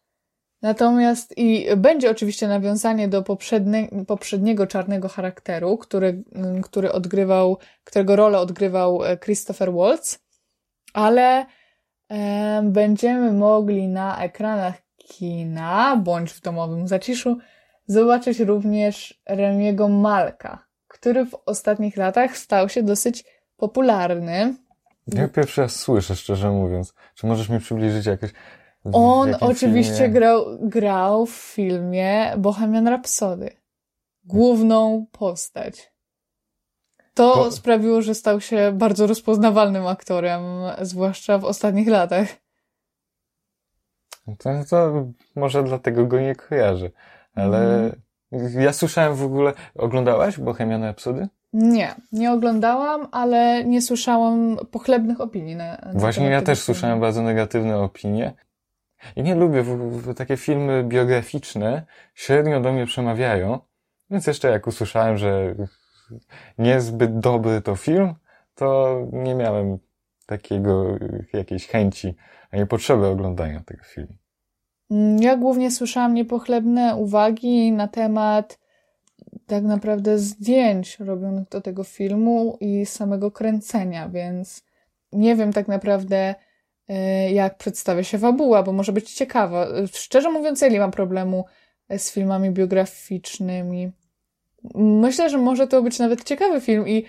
Natomiast 0.62 1.38
i 1.38 1.68
będzie 1.78 2.12
oczywiście 2.12 2.48
nawiązanie 2.48 3.08
do 3.08 3.24
poprzednie, 3.24 3.90
poprzedniego 4.08 4.68
czarnego 4.68 5.10
charakteru, 5.10 5.78
który, 5.78 6.24
który 6.64 6.92
odgrywał, 6.92 7.58
którego 7.84 8.16
rolę 8.16 8.40
odgrywał 8.40 9.06
e, 9.06 9.18
Christopher 9.18 9.74
Waltz, 9.74 10.20
ale 10.94 11.46
e, 12.10 12.62
będziemy 12.64 13.32
mogli 13.32 13.88
na 13.88 14.24
ekranach 14.24 14.76
kina 14.98 15.96
bądź 16.04 16.32
w 16.32 16.42
domowym 16.42 16.88
zaciszu 16.88 17.38
zobaczyć 17.88 18.40
również 18.40 19.22
Remiego 19.26 19.88
Malka, 19.88 20.66
który 20.88 21.26
w 21.26 21.36
ostatnich 21.46 21.98
latach 21.98 22.38
stał 22.38 22.70
się 22.70 22.84
dosyć 22.84 23.24
popularny. 23.58 24.56
Ja 25.08 25.28
pierwszy 25.28 25.62
raz 25.62 25.76
słyszę, 25.76 26.16
szczerze 26.16 26.52
mówiąc. 26.52 26.94
Czy 27.16 27.28
możesz 27.28 27.50
mi 27.50 27.60
przybliżyć 27.60 28.06
jakoś 28.06 28.32
on 28.84 29.36
oczywiście 29.40 30.10
grał, 30.10 30.46
grał 30.62 31.26
w 31.26 31.36
filmie 31.36 32.34
Bohemian 32.38 32.88
Rhapsody. 32.88 33.50
Główną 34.24 35.06
postać. 35.12 35.94
To 37.14 37.36
Bo... 37.36 37.52
sprawiło, 37.52 38.02
że 38.02 38.16
stał 38.16 38.42
się 38.42 38.72
bardzo 38.74 39.08
rozpoznawalnym 39.08 39.88
aktorem, 39.88 40.42
zwłaszcza 40.82 41.38
w 41.38 41.46
ostatnich 41.46 41.88
latach. 41.88 42.28
To, 44.38 44.50
to 44.70 45.06
może 45.36 45.64
dlatego 45.64 46.06
go 46.06 46.20
nie 46.20 46.36
kojarzy. 46.36 46.92
Ale 47.36 47.92
mm. 48.32 48.62
ja 48.62 48.74
słyszałem 48.74 49.16
w 49.16 49.24
ogóle... 49.24 49.54
Oglądałaś 49.76 50.40
Bohemian 50.40 50.84
Rhapsody? 50.84 51.28
Nie, 51.54 51.96
nie 52.12 52.32
oglądałam, 52.32 53.08
ale 53.12 53.64
nie 53.66 53.82
słyszałam 53.82 54.58
pochlebnych 54.72 55.22
opinii. 55.22 55.56
Na, 55.56 55.78
na 55.94 56.00
Właśnie 56.00 56.30
ja 56.30 56.42
też 56.42 56.60
słyszałem 56.60 57.00
bardzo 57.00 57.22
negatywne 57.22 57.78
opinie. 57.78 58.34
I 59.16 59.24
nie 59.24 59.36
lubię 59.36 59.64
w, 59.64 60.02
w, 60.02 60.14
takie 60.16 60.38
filmy 60.38 60.84
biograficzne, 60.84 61.86
średnio 62.16 62.62
do 62.62 62.74
mnie 62.74 62.86
przemawiają, 62.86 63.60
więc 64.10 64.28
jeszcze 64.28 64.50
jak 64.50 64.68
usłyszałem, 64.68 65.18
że 65.18 65.56
niezbyt 66.58 67.20
dobry 67.20 67.62
to 67.62 67.76
film, 67.76 68.14
to 68.56 68.98
nie 69.12 69.36
miałem 69.36 69.78
takiego 70.26 70.98
jakiejś 71.34 71.68
chęci, 71.68 72.16
a 72.52 72.58
nie 72.58 72.66
potrzeby 72.66 73.08
oglądania 73.08 73.60
tego 73.66 73.84
filmu. 73.84 74.14
Mm, 74.92 75.22
ja 75.22 75.38
głównie 75.38 75.72
słyszałam 75.72 76.14
niepochlebne 76.14 76.96
uwagi 76.96 77.72
na 77.72 77.88
temat 77.88 78.60
tak 79.46 79.64
naprawdę 79.64 80.18
zdjęć 80.18 81.00
robionych 81.00 81.50
do 81.50 81.62
tego 81.62 81.84
filmu 81.84 82.58
i 82.62 82.86
samego 82.86 83.32
kręcenia, 83.32 84.10
więc 84.10 84.64
nie 85.12 85.36
wiem 85.36 85.54
tak 85.54 85.68
naprawdę, 85.68 86.36
jak 87.32 87.58
przedstawia 87.58 88.04
się 88.04 88.18
fabuła, 88.18 88.64
bo 88.64 88.72
może 88.74 88.92
być 88.94 89.14
ciekawa. 89.14 89.68
Szczerze 89.94 90.32
mówiąc, 90.32 90.62
ja 90.62 90.68
nie 90.68 90.80
mam 90.80 90.92
problemu 90.92 91.46
z 91.98 92.12
filmami 92.12 92.52
biograficznymi. 92.52 93.92
Myślę, 94.76 95.30
że 95.30 95.38
może 95.38 95.68
to 95.68 95.82
być 95.82 96.00
nawet 96.00 96.24
ciekawy 96.24 96.62
film 96.62 96.88
i 96.88 97.06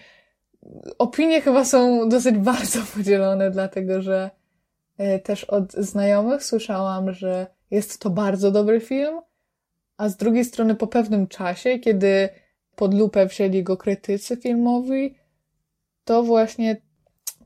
opinie 0.99 1.41
chyba 1.41 1.65
są 1.65 2.09
dosyć 2.09 2.37
bardzo 2.53 2.79
podzielone, 2.97 3.51
dlatego 3.51 4.03
że 4.03 4.31
e, 4.99 5.19
też 5.19 5.45
od 5.45 5.73
znajomych 5.73 6.45
słyszałam, 6.45 7.13
że 7.13 7.47
jest 7.71 7.99
to 7.99 8.11
bardzo 8.11 8.51
dobry 8.51 8.81
film, 8.81 9.21
a 9.97 10.09
z 10.09 10.17
drugiej 10.17 10.45
strony 10.45 10.75
po 10.75 10.87
pewnym 10.87 11.27
czasie, 11.27 11.79
kiedy 11.79 12.29
pod 12.77 12.95
lupę 12.95 13.27
wzięli 13.27 13.63
go 13.63 13.77
krytycy 13.77 14.37
filmowi, 14.37 15.15
to 16.05 16.23
właśnie 16.23 16.77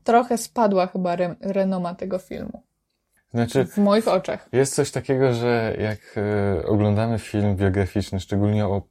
trochę 0.05 0.37
spadła 0.37 0.87
chyba 0.87 1.13
re 1.13 1.35
renoma 1.41 1.95
tego 1.95 2.19
filmu. 2.19 2.63
Znaczy, 3.33 3.65
w 3.65 3.77
moich 3.77 4.07
oczach. 4.07 4.49
Jest 4.51 4.75
coś 4.75 4.91
takiego, 4.91 5.33
że 5.33 5.75
jak 5.79 5.99
y, 6.17 6.67
oglądamy 6.67 7.19
film 7.19 7.55
biograficzny, 7.55 8.19
szczególnie 8.19 8.65
o 8.67 8.81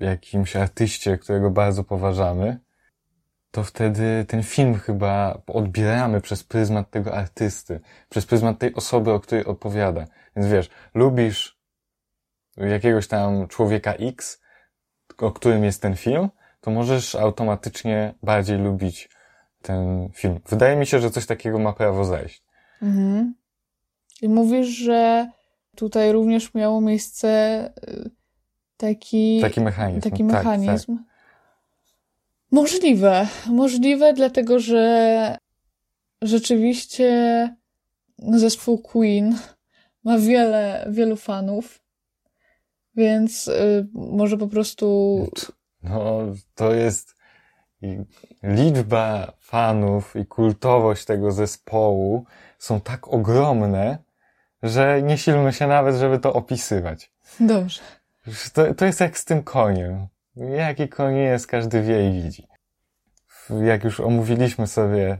jakimś 0.00 0.56
artyście, 0.56 1.18
którego 1.18 1.50
bardzo 1.50 1.84
poważamy, 1.84 2.58
to 3.50 3.62
wtedy 3.62 4.24
ten 4.28 4.42
film 4.42 4.74
chyba 4.74 5.42
odbieramy 5.46 6.20
przez 6.20 6.44
pryzmat 6.44 6.90
tego 6.90 7.14
artysty, 7.14 7.80
przez 8.08 8.26
pryzmat 8.26 8.58
tej 8.58 8.74
osoby, 8.74 9.12
o 9.12 9.20
której 9.20 9.44
opowiada. 9.44 10.04
Więc 10.36 10.48
wiesz, 10.48 10.70
lubisz 10.94 11.60
jakiegoś 12.56 13.08
tam 13.08 13.48
człowieka 13.48 13.92
X, 13.92 14.42
o 15.18 15.32
którym 15.32 15.64
jest 15.64 15.82
ten 15.82 15.96
film, 15.96 16.28
to 16.60 16.70
możesz 16.70 17.14
automatycznie 17.14 18.14
bardziej 18.22 18.58
lubić 18.58 19.15
ten 19.62 20.08
film. 20.12 20.40
Wydaje 20.48 20.76
mi 20.76 20.86
się, 20.86 21.00
że 21.00 21.10
coś 21.10 21.26
takiego 21.26 21.58
ma 21.58 21.72
prawo 21.72 22.04
zajść. 22.04 22.42
Mhm. 22.82 23.34
I 24.22 24.28
mówisz, 24.28 24.68
że 24.68 25.30
tutaj 25.76 26.12
również 26.12 26.54
miało 26.54 26.80
miejsce 26.80 27.28
y, 27.88 28.10
taki, 28.76 29.40
taki 29.40 29.60
mechanizm. 29.60 30.00
Taki 30.00 30.24
mechanizm. 30.24 30.96
Tak, 30.96 31.06
tak. 31.06 31.16
Możliwe. 32.50 33.28
Możliwe, 33.46 34.12
dlatego 34.12 34.60
że 34.60 35.38
rzeczywiście 36.22 37.48
zespół 38.18 38.78
Queen 38.78 39.38
ma 40.04 40.18
wiele, 40.18 40.86
wielu 40.90 41.16
fanów, 41.16 41.80
więc 42.94 43.48
y, 43.48 43.88
może 43.92 44.36
po 44.36 44.48
prostu. 44.48 45.18
No, 45.82 46.20
to 46.54 46.72
jest 46.72 47.15
i 47.82 47.98
liczba 48.42 49.32
fanów 49.40 50.16
i 50.16 50.26
kultowość 50.26 51.04
tego 51.04 51.32
zespołu 51.32 52.24
są 52.58 52.80
tak 52.80 53.08
ogromne, 53.08 53.98
że 54.62 55.02
nie 55.02 55.18
silmy 55.18 55.52
się 55.52 55.66
nawet, 55.66 55.96
żeby 55.96 56.18
to 56.18 56.32
opisywać. 56.32 57.12
Dobrze. 57.40 57.80
To, 58.52 58.74
to 58.74 58.84
jest 58.84 59.00
jak 59.00 59.18
z 59.18 59.24
tym 59.24 59.42
koniem. 59.42 60.06
Jaki 60.36 60.88
koń 60.88 61.16
jest, 61.16 61.46
każdy 61.46 61.82
wie 61.82 62.08
i 62.08 62.22
widzi. 62.22 62.46
Jak 63.64 63.84
już 63.84 64.00
omówiliśmy 64.00 64.66
sobie 64.66 65.18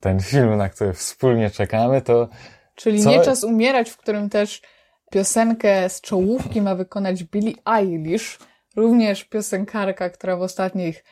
ten 0.00 0.20
film, 0.20 0.56
na 0.56 0.68
który 0.68 0.92
wspólnie 0.92 1.50
czekamy, 1.50 2.02
to. 2.02 2.28
Czyli 2.74 3.02
co... 3.02 3.10
nie 3.10 3.20
czas 3.20 3.44
umierać, 3.44 3.90
w 3.90 3.96
którym 3.96 4.30
też 4.30 4.62
piosenkę 5.10 5.88
z 5.88 6.00
czołówki 6.00 6.62
ma 6.62 6.74
wykonać 6.74 7.24
Billie 7.24 7.54
Eilish, 7.64 8.38
również 8.76 9.24
piosenkarka, 9.24 10.10
która 10.10 10.36
w 10.36 10.42
ostatnich 10.42 11.04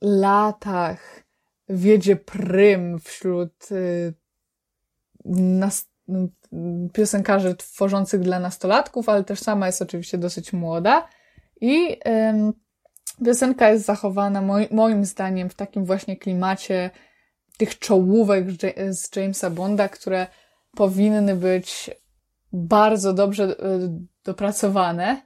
latach 0.00 1.22
wiedzie 1.68 2.16
prym 2.16 2.98
wśród 2.98 3.72
y, 3.72 4.14
piosenkarzy 6.92 7.54
tworzących 7.54 8.20
dla 8.20 8.40
nastolatków, 8.40 9.08
ale 9.08 9.24
też 9.24 9.40
sama 9.40 9.66
jest 9.66 9.82
oczywiście 9.82 10.18
dosyć 10.18 10.52
młoda. 10.52 11.08
I 11.60 11.98
Piosenka 13.24 13.70
jest 13.70 13.84
zachowana 13.84 14.42
moi, 14.42 14.68
moim 14.70 15.04
zdaniem 15.04 15.50
w 15.50 15.54
takim 15.54 15.84
właśnie 15.84 16.16
klimacie 16.16 16.90
tych 17.56 17.78
czołówek 17.78 18.46
z 18.88 19.16
Jamesa 19.16 19.50
Bonda, 19.50 19.88
które 19.88 20.26
powinny 20.76 21.36
być 21.36 21.90
bardzo 22.52 23.12
dobrze 23.12 23.44
e, 23.44 23.54
dopracowane 24.24 25.22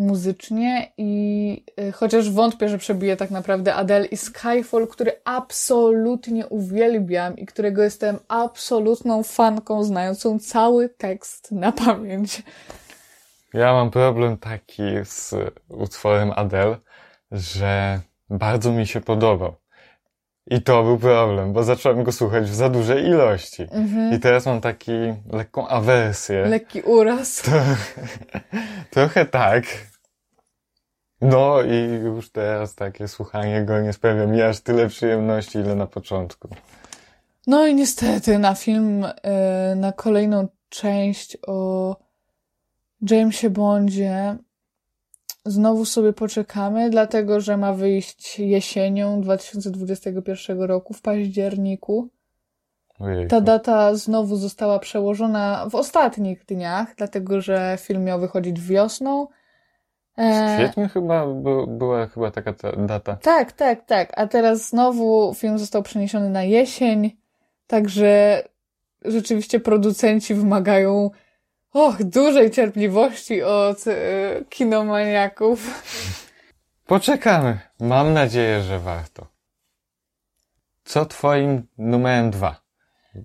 muzycznie 0.00 0.92
i 0.98 1.64
e, 1.76 1.92
chociaż 1.92 2.30
wątpię, 2.30 2.68
że 2.68 2.78
przebije 2.78 3.16
tak 3.16 3.30
naprawdę 3.30 3.74
Adele 3.74 4.06
i 4.06 4.16
Skyfall, 4.16 4.88
który 4.88 5.12
absolutnie 5.24 6.46
uwielbiam 6.46 7.36
i 7.36 7.46
którego 7.46 7.82
jestem 7.82 8.18
absolutną 8.28 9.22
fanką, 9.22 9.84
znającą 9.84 10.38
cały 10.38 10.88
tekst 10.88 11.52
na 11.52 11.72
pamięć. 11.72 12.42
Ja 13.54 13.72
mam 13.72 13.90
problem 13.90 14.36
taki 14.36 14.82
z 15.04 15.34
utworem 15.68 16.32
Adele, 16.36 16.76
że 17.32 18.00
bardzo 18.30 18.72
mi 18.72 18.86
się 18.86 19.00
podobał. 19.00 19.54
I 20.46 20.62
to 20.62 20.82
był 20.82 20.98
problem, 20.98 21.52
bo 21.52 21.62
zacząłem 21.62 22.04
go 22.04 22.12
słuchać 22.12 22.50
w 22.50 22.54
za 22.54 22.68
dużej 22.68 23.04
ilości. 23.04 23.62
Mhm. 23.62 24.14
I 24.14 24.18
teraz 24.18 24.46
mam 24.46 24.60
taki 24.60 24.92
lekką 25.32 25.68
awersję. 25.68 26.46
Lekki 26.46 26.82
uraz. 26.82 27.42
To, 27.42 27.50
trochę 28.90 29.26
tak. 29.26 29.64
No 31.20 31.62
i 31.62 32.04
już 32.04 32.30
teraz 32.30 32.74
takie 32.74 33.08
słuchanie 33.08 33.64
go 33.64 33.80
nie 33.80 33.92
sprawia 33.92 34.26
mi 34.26 34.42
aż 34.42 34.60
tyle 34.60 34.88
przyjemności, 34.88 35.58
ile 35.58 35.74
na 35.74 35.86
początku. 35.86 36.48
No 37.46 37.66
i 37.66 37.74
niestety 37.74 38.38
na 38.38 38.54
film, 38.54 39.04
e, 39.22 39.74
na 39.76 39.92
kolejną 39.92 40.48
część 40.68 41.38
o 41.46 41.96
Jamesie 43.10 43.50
Bondzie 43.50 44.36
znowu 45.44 45.84
sobie 45.84 46.12
poczekamy, 46.12 46.90
dlatego 46.90 47.40
że 47.40 47.56
ma 47.56 47.72
wyjść 47.72 48.38
jesienią 48.38 49.20
2021 49.20 50.62
roku, 50.62 50.94
w 50.94 51.02
październiku. 51.02 52.08
Ojejku. 52.98 53.30
Ta 53.30 53.40
data 53.40 53.94
znowu 53.94 54.36
została 54.36 54.78
przełożona 54.78 55.66
w 55.70 55.74
ostatnich 55.74 56.44
dniach, 56.44 56.94
dlatego 56.96 57.40
że 57.40 57.76
film 57.80 58.04
miał 58.04 58.20
wychodzić 58.20 58.60
wiosną. 58.60 59.26
W 60.20 60.56
kwietniu 60.56 60.88
chyba 60.88 61.26
by, 61.26 61.66
była 61.66 62.06
chyba 62.06 62.30
taka 62.30 62.54
data. 62.78 63.16
Tak, 63.16 63.52
tak, 63.52 63.84
tak. 63.84 64.12
A 64.16 64.26
teraz 64.26 64.68
znowu 64.68 65.34
film 65.34 65.58
został 65.58 65.82
przeniesiony 65.82 66.30
na 66.30 66.42
jesień, 66.42 67.16
także 67.66 68.42
rzeczywiście 69.04 69.60
producenci 69.60 70.34
wymagają 70.34 71.10
och, 71.72 72.02
dużej 72.04 72.50
cierpliwości 72.50 73.42
od 73.42 73.86
y, 73.86 73.92
kinomaniaków. 74.48 75.84
Poczekamy. 76.86 77.58
Mam 77.80 78.12
nadzieję, 78.12 78.60
że 78.60 78.78
warto. 78.78 79.26
Co 80.84 81.06
twoim 81.06 81.66
numerem 81.78 82.30
dwa? 82.30 82.60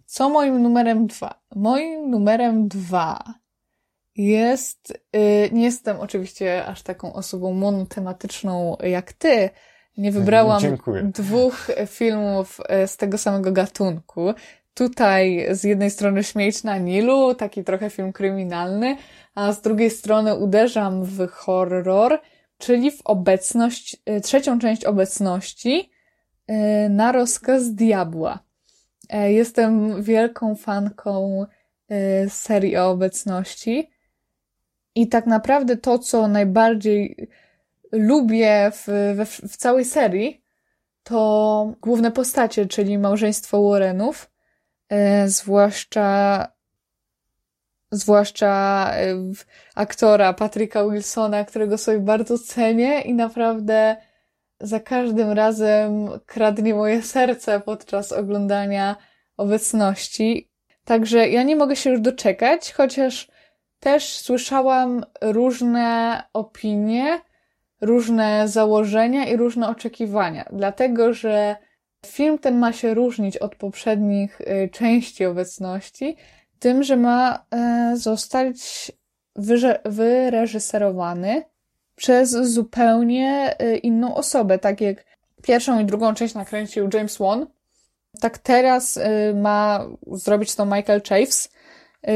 Co 0.05 0.29
moim 0.29 0.61
numerem 0.61 1.07
dwa? 1.07 1.41
Moim 1.55 2.09
numerem 2.11 2.67
dwa 2.67 3.23
jest, 4.15 4.93
y, 5.15 5.49
nie 5.51 5.63
jestem 5.63 5.99
oczywiście 5.99 6.65
aż 6.65 6.81
taką 6.81 7.13
osobą 7.13 7.53
monotematyczną 7.53 8.77
jak 8.83 9.13
ty, 9.13 9.49
nie 9.97 10.11
wybrałam 10.11 10.61
Dziękuję. 10.61 11.03
dwóch 11.03 11.67
filmów 11.87 12.59
y, 12.83 12.87
z 12.87 12.97
tego 12.97 13.17
samego 13.17 13.51
gatunku. 13.51 14.33
Tutaj 14.73 15.47
z 15.51 15.63
jednej 15.63 15.91
strony 15.91 16.23
Śmierć 16.23 16.63
na 16.63 16.77
Nilu, 16.77 17.35
taki 17.35 17.63
trochę 17.63 17.89
film 17.89 18.13
kryminalny, 18.13 18.97
a 19.35 19.53
z 19.53 19.61
drugiej 19.61 19.89
strony 19.89 20.35
uderzam 20.35 21.03
w 21.03 21.27
horror, 21.27 22.19
czyli 22.57 22.91
w 22.91 23.01
obecność, 23.05 23.97
y, 24.09 24.21
trzecią 24.21 24.59
część 24.59 24.85
obecności 24.85 25.89
na 26.89 27.11
rozkaz 27.11 27.73
diabła. 27.75 28.39
E, 29.09 29.33
jestem 29.33 30.03
wielką 30.03 30.55
fanką 30.55 31.45
serii 32.29 32.77
o 32.77 32.89
obecności 32.89 33.89
i 34.95 35.07
tak 35.07 35.25
naprawdę 35.25 35.77
to, 35.77 35.99
co 35.99 36.27
najbardziej 36.27 37.29
lubię 37.91 38.71
w, 38.73 38.87
w, 39.25 39.49
w 39.51 39.57
całej 39.57 39.85
serii, 39.85 40.45
to 41.03 41.73
główne 41.81 42.11
postacie, 42.11 42.65
czyli 42.65 42.97
małżeństwo 42.97 43.69
Warrenów, 43.69 44.31
e, 44.89 45.29
zwłaszcza 45.29 46.47
zwłaszcza 47.91 48.91
e, 48.93 49.15
aktora 49.75 50.33
Patryka 50.33 50.89
Wilsona, 50.89 51.45
którego 51.45 51.77
sobie 51.77 51.99
bardzo 51.99 52.39
cenię 52.39 53.01
i 53.01 53.13
naprawdę 53.13 53.95
za 54.59 54.79
każdym 54.79 55.31
razem 55.31 56.09
kradnie 56.25 56.73
moje 56.73 57.01
serce 57.01 57.59
podczas 57.59 58.11
oglądania 58.11 58.95
obecności. 59.37 60.51
Także 60.85 61.29
ja 61.29 61.43
nie 61.43 61.55
mogę 61.55 61.75
się 61.75 61.89
już 61.89 62.01
doczekać, 62.01 62.73
chociaż 62.73 63.27
też 63.85 64.17
słyszałam 64.17 65.05
różne 65.21 66.23
opinie, 66.33 67.21
różne 67.81 68.47
założenia 68.47 69.25
i 69.25 69.37
różne 69.37 69.67
oczekiwania, 69.67 70.45
dlatego 70.53 71.13
że 71.13 71.55
film 72.05 72.39
ten 72.39 72.57
ma 72.57 72.73
się 72.73 72.93
różnić 72.93 73.37
od 73.37 73.55
poprzednich 73.55 74.41
y, 74.41 74.69
części 74.71 75.25
obecności, 75.25 76.15
tym, 76.59 76.83
że 76.83 76.97
ma 76.97 77.45
y, 77.93 77.97
zostać 77.97 78.91
wyreżyserowany 79.85 81.43
przez 81.95 82.31
zupełnie 82.31 83.55
y, 83.61 83.77
inną 83.77 84.15
osobę, 84.15 84.59
tak 84.59 84.81
jak 84.81 85.05
pierwszą 85.43 85.79
i 85.79 85.85
drugą 85.85 86.13
część 86.13 86.33
nakręcił 86.33 86.89
James 86.93 87.17
Wan, 87.17 87.47
tak 88.21 88.37
teraz 88.37 88.99
ma 89.35 89.85
zrobić 90.11 90.55
to 90.55 90.65
Michael 90.65 91.01
Chaves, 91.09 91.54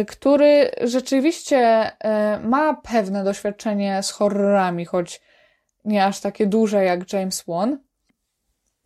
który 0.07 0.71
rzeczywiście 0.81 1.87
y, 1.87 2.47
ma 2.47 2.73
pewne 2.73 3.23
doświadczenie 3.23 4.03
z 4.03 4.11
horrorami, 4.11 4.85
choć 4.85 5.21
nie 5.85 6.05
aż 6.05 6.19
takie 6.19 6.47
duże 6.47 6.83
jak 6.83 7.13
James 7.13 7.43
Wan, 7.47 7.79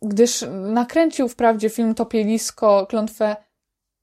gdyż 0.02 0.44
nakręcił 0.50 1.28
wprawdzie 1.28 1.70
film 1.70 1.94
Topielisko, 1.94 2.86
klątwę 2.86 3.36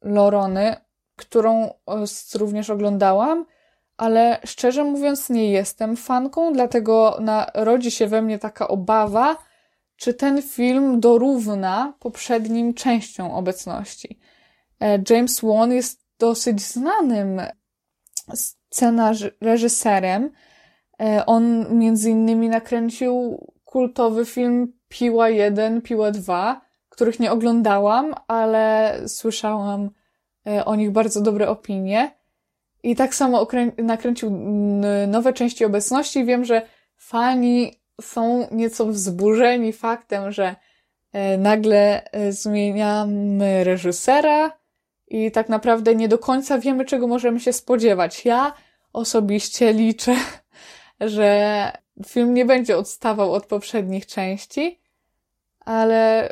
Lorony, 0.02 0.76
którą 1.16 1.74
również 2.36 2.70
oglądałam, 2.70 3.46
ale 3.98 4.40
szczerze 4.46 4.84
mówiąc 4.84 5.30
nie 5.30 5.52
jestem 5.52 5.98
fanką, 5.98 6.54
dlatego 6.54 7.18
narodzi 7.20 7.92
się 7.92 8.08
we 8.08 8.22
mnie 8.22 8.40
taka 8.40 8.68
obawa, 8.68 9.38
czy 9.96 10.14
ten 10.14 10.42
film 10.42 11.00
dorówna 11.00 11.94
poprzednim 12.00 12.74
częściom 12.74 13.32
obecności. 13.32 14.20
E, 14.82 15.00
James 15.10 15.42
Wan 15.42 15.72
jest 15.72 16.01
dosyć 16.22 16.62
znanym 16.62 17.42
scenarzem. 18.34 20.32
E, 21.02 21.26
on 21.26 21.76
między 21.78 22.10
innymi 22.10 22.50
nakręcił 22.50 23.46
kultowy 23.66 24.26
film 24.26 24.74
Piła 24.90 25.30
1, 25.30 25.82
Piła 25.82 26.12
2, 26.12 26.62
których 26.90 27.20
nie 27.20 27.32
oglądałam, 27.32 28.16
ale 28.28 28.96
słyszałam 29.08 29.90
e, 30.48 30.66
o 30.66 30.76
nich 30.76 30.92
bardzo 30.92 31.22
dobre 31.22 31.50
opinie. 31.50 32.12
I 32.84 32.96
tak 32.96 33.16
samo 33.16 33.48
nakręcił 33.78 34.32
nowe 35.08 35.34
części 35.34 35.66
obecności. 35.66 36.26
Wiem, 36.26 36.46
że 36.46 36.62
fani 36.98 37.82
są 38.02 38.48
nieco 38.52 38.86
wzburzeni 38.86 39.74
faktem, 39.74 40.32
że 40.32 40.56
e, 41.14 41.38
nagle 41.38 42.10
zmieniamy 42.30 43.64
reżysera, 43.64 44.61
i 45.12 45.32
tak 45.32 45.50
naprawdę 45.50 45.96
nie 45.96 46.08
do 46.08 46.18
końca 46.18 46.60
wiemy, 46.60 46.86
czego 46.86 47.08
możemy 47.08 47.40
się 47.40 47.54
spodziewać. 47.54 48.26
Ja 48.26 48.54
osobiście 48.94 49.74
liczę, 49.74 50.16
że 51.00 51.72
film 52.06 52.34
nie 52.34 52.46
będzie 52.46 52.78
odstawał 52.78 53.34
od 53.34 53.46
poprzednich 53.46 54.06
części, 54.06 54.80
ale 55.60 56.30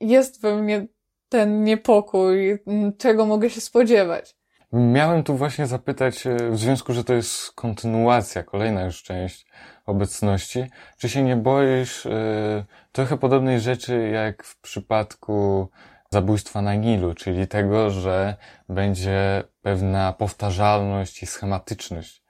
jest 0.00 0.40
we 0.40 0.56
mnie 0.56 0.86
ten 1.28 1.64
niepokój, 1.64 2.58
czego 2.98 3.26
mogę 3.26 3.50
się 3.50 3.60
spodziewać. 3.60 4.36
Miałem 4.72 5.22
tu 5.22 5.36
właśnie 5.36 5.66
zapytać, 5.66 6.26
e, 6.26 6.50
w 6.50 6.58
związku, 6.58 6.92
że 6.92 7.04
to 7.04 7.14
jest 7.14 7.52
kontynuacja, 7.52 8.42
kolejna 8.42 8.84
już 8.84 9.02
część 9.02 9.46
obecności, 9.86 10.66
czy 10.98 11.08
się 11.08 11.22
nie 11.22 11.36
boisz 11.36 12.06
y, 12.06 12.64
trochę 12.92 13.16
podobnej 13.18 13.60
rzeczy 13.60 14.08
jak 14.08 14.44
w 14.44 14.60
przypadku 14.60 15.68
zabójstwa 16.10 16.62
na 16.62 16.74
Nilu, 16.74 17.14
czyli 17.14 17.48
tego, 17.48 17.90
że 17.90 18.36
będzie 18.68 19.44
pewna 19.62 20.12
powtarzalność 20.12 21.22
i 21.22 21.26
schematyczność 21.26 22.22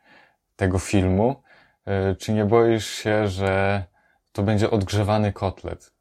tego 0.56 0.78
filmu. 0.78 1.42
E, 1.86 2.14
czy 2.14 2.32
nie 2.32 2.44
boisz 2.44 2.86
się, 2.86 3.28
że 3.28 3.84
to 4.32 4.42
będzie 4.42 4.70
odgrzewany 4.70 5.32
kotlet? 5.32 5.92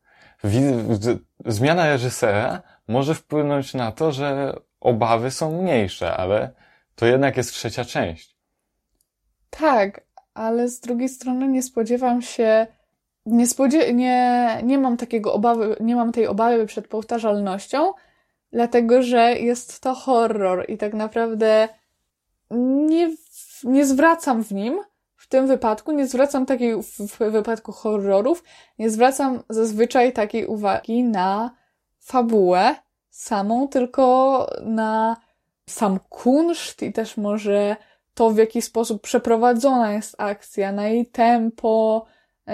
Zmiana 1.46 1.86
reżysera 1.86 2.62
może 2.88 3.16
wpłynąć 3.16 3.74
na 3.74 3.92
to, 3.92 4.12
że 4.12 4.60
obawy 4.80 5.32
są 5.32 5.62
mniejsze, 5.62 6.18
ale 6.18 6.52
to 6.96 7.06
jednak 7.06 7.38
jest 7.38 7.52
trzecia 7.52 7.86
część. 7.86 8.38
Tak, 9.50 10.02
ale 10.34 10.70
z 10.70 10.80
drugiej 10.80 11.10
strony 11.10 11.48
nie 11.48 11.64
spodziewam 11.64 12.22
się, 12.22 12.68
nie, 13.28 13.48
spodzie 13.48 13.94
nie, 13.94 14.50
nie 14.64 14.78
mam 14.78 14.98
takiego 14.98 15.34
obawy, 15.34 15.76
nie 15.80 15.96
mam 15.96 16.12
tej 16.12 16.28
obawy 16.28 16.66
przed 16.66 16.88
powtarzalnością, 16.88 17.94
dlatego 18.52 19.02
że 19.02 19.32
jest 19.32 19.80
to 19.80 19.94
horror 19.94 20.66
i 20.68 20.78
tak 20.78 20.94
naprawdę 20.94 21.70
nie, 22.52 23.16
nie 23.64 23.86
zwracam 23.86 24.44
w 24.44 24.52
nim, 24.52 24.80
w 25.16 25.28
tym 25.28 25.48
wypadku, 25.48 25.92
nie 25.92 26.08
zwracam 26.08 26.46
takiej, 26.46 26.84
w 26.84 27.18
wypadku 27.18 27.72
horrorów, 27.72 28.44
nie 28.80 28.90
zwracam 28.90 29.44
zazwyczaj 29.50 30.14
takiej 30.14 30.46
uwagi 30.46 31.04
na 31.04 31.56
fabułę 32.00 32.76
samą, 33.10 33.68
tylko 33.68 34.48
na 34.66 35.18
sam 35.70 36.00
kunszt 36.10 36.82
i 36.82 36.94
też 36.94 37.18
może 37.18 37.76
to, 38.14 38.30
w 38.30 38.38
jaki 38.38 38.62
sposób 38.62 39.02
przeprowadzona 39.02 39.94
jest 39.94 40.16
akcja, 40.18 40.72
na 40.72 40.88
jej 40.88 41.06
tempo, 41.06 42.06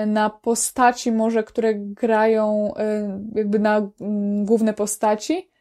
na 0.08 0.30
postaci 0.30 1.12
może, 1.12 1.44
które 1.44 1.76
grają 1.76 2.74
e, 2.76 3.20
jakby 3.36 3.60
na 3.60 3.92
mm, 4.02 4.46
główne 4.46 4.74
postaci. 4.74 5.52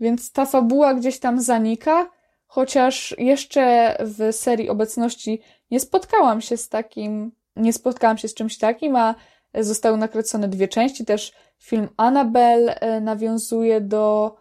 Więc 0.00 0.32
ta 0.32 0.46
fabuła 0.46 0.94
gdzieś 0.94 1.18
tam 1.18 1.40
zanika, 1.40 2.10
chociaż 2.46 3.14
jeszcze 3.18 3.96
w 4.00 4.32
serii 4.32 4.68
obecności 4.68 5.40
nie 5.70 5.80
spotkałam 5.80 6.40
się 6.40 6.56
z 6.56 6.68
takim, 6.68 7.32
nie 7.56 7.72
spotkałam 7.72 8.18
się 8.18 8.28
z 8.28 8.34
czymś 8.34 8.58
takim, 8.58 8.96
a 8.96 9.14
zostały 9.54 9.96
nakręcone 9.96 10.48
dwie 10.48 10.68
części. 10.68 11.04
Też 11.04 11.32
film 11.58 11.88
Annabelle 11.96 12.80
e, 12.80 13.00
nawiązuje 13.00 13.80
do 13.80 14.36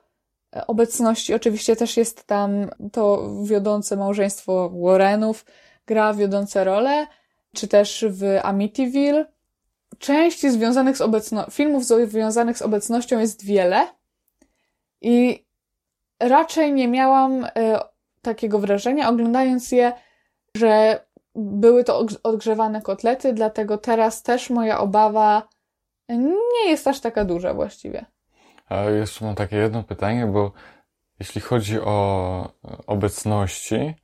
e, 0.56 0.68
obecności. 0.68 1.34
Oczywiście 1.34 1.76
też 1.76 1.98
jest 1.98 2.24
tam 2.24 2.70
to 2.92 3.30
wiodące 3.44 3.98
małżeństwo 3.98 4.70
Warrenów, 4.70 5.46
gra 5.86 6.14
wiodące 6.14 6.64
role, 6.64 7.08
czy 7.56 7.68
też 7.68 8.06
w 8.10 8.40
Amityville. 8.44 9.35
Części 10.00 10.52
związanych 10.52 10.98
z 10.98 11.02
obecnością, 11.02 11.52
filmów 11.52 11.84
związanych 11.86 12.58
z 12.58 12.62
obecnością 12.62 13.20
jest 13.20 13.46
wiele 13.46 13.88
i 15.02 15.46
raczej 16.20 16.74
nie 16.74 16.88
miałam 16.88 17.46
y, 17.46 17.50
takiego 18.22 18.60
wrażenia, 18.60 19.10
oglądając 19.10 19.72
je, 19.72 19.94
że 20.58 21.00
były 21.36 21.84
to 21.84 22.06
odgrzewane 22.24 22.82
kotlety, 22.82 23.34
dlatego 23.34 23.78
teraz 23.78 24.24
też 24.24 24.50
moja 24.50 24.80
obawa 24.80 25.48
nie 26.10 26.70
jest 26.70 26.88
aż 26.88 27.00
taka 27.00 27.26
duża 27.26 27.54
właściwie. 27.54 28.06
A 28.70 28.84
jeszcze 28.84 29.26
mam 29.26 29.36
takie 29.36 29.56
jedno 29.56 29.84
pytanie, 29.84 30.26
bo 30.26 30.52
jeśli 31.20 31.42
chodzi 31.42 31.80
o 31.80 32.50
obecności, 32.88 33.96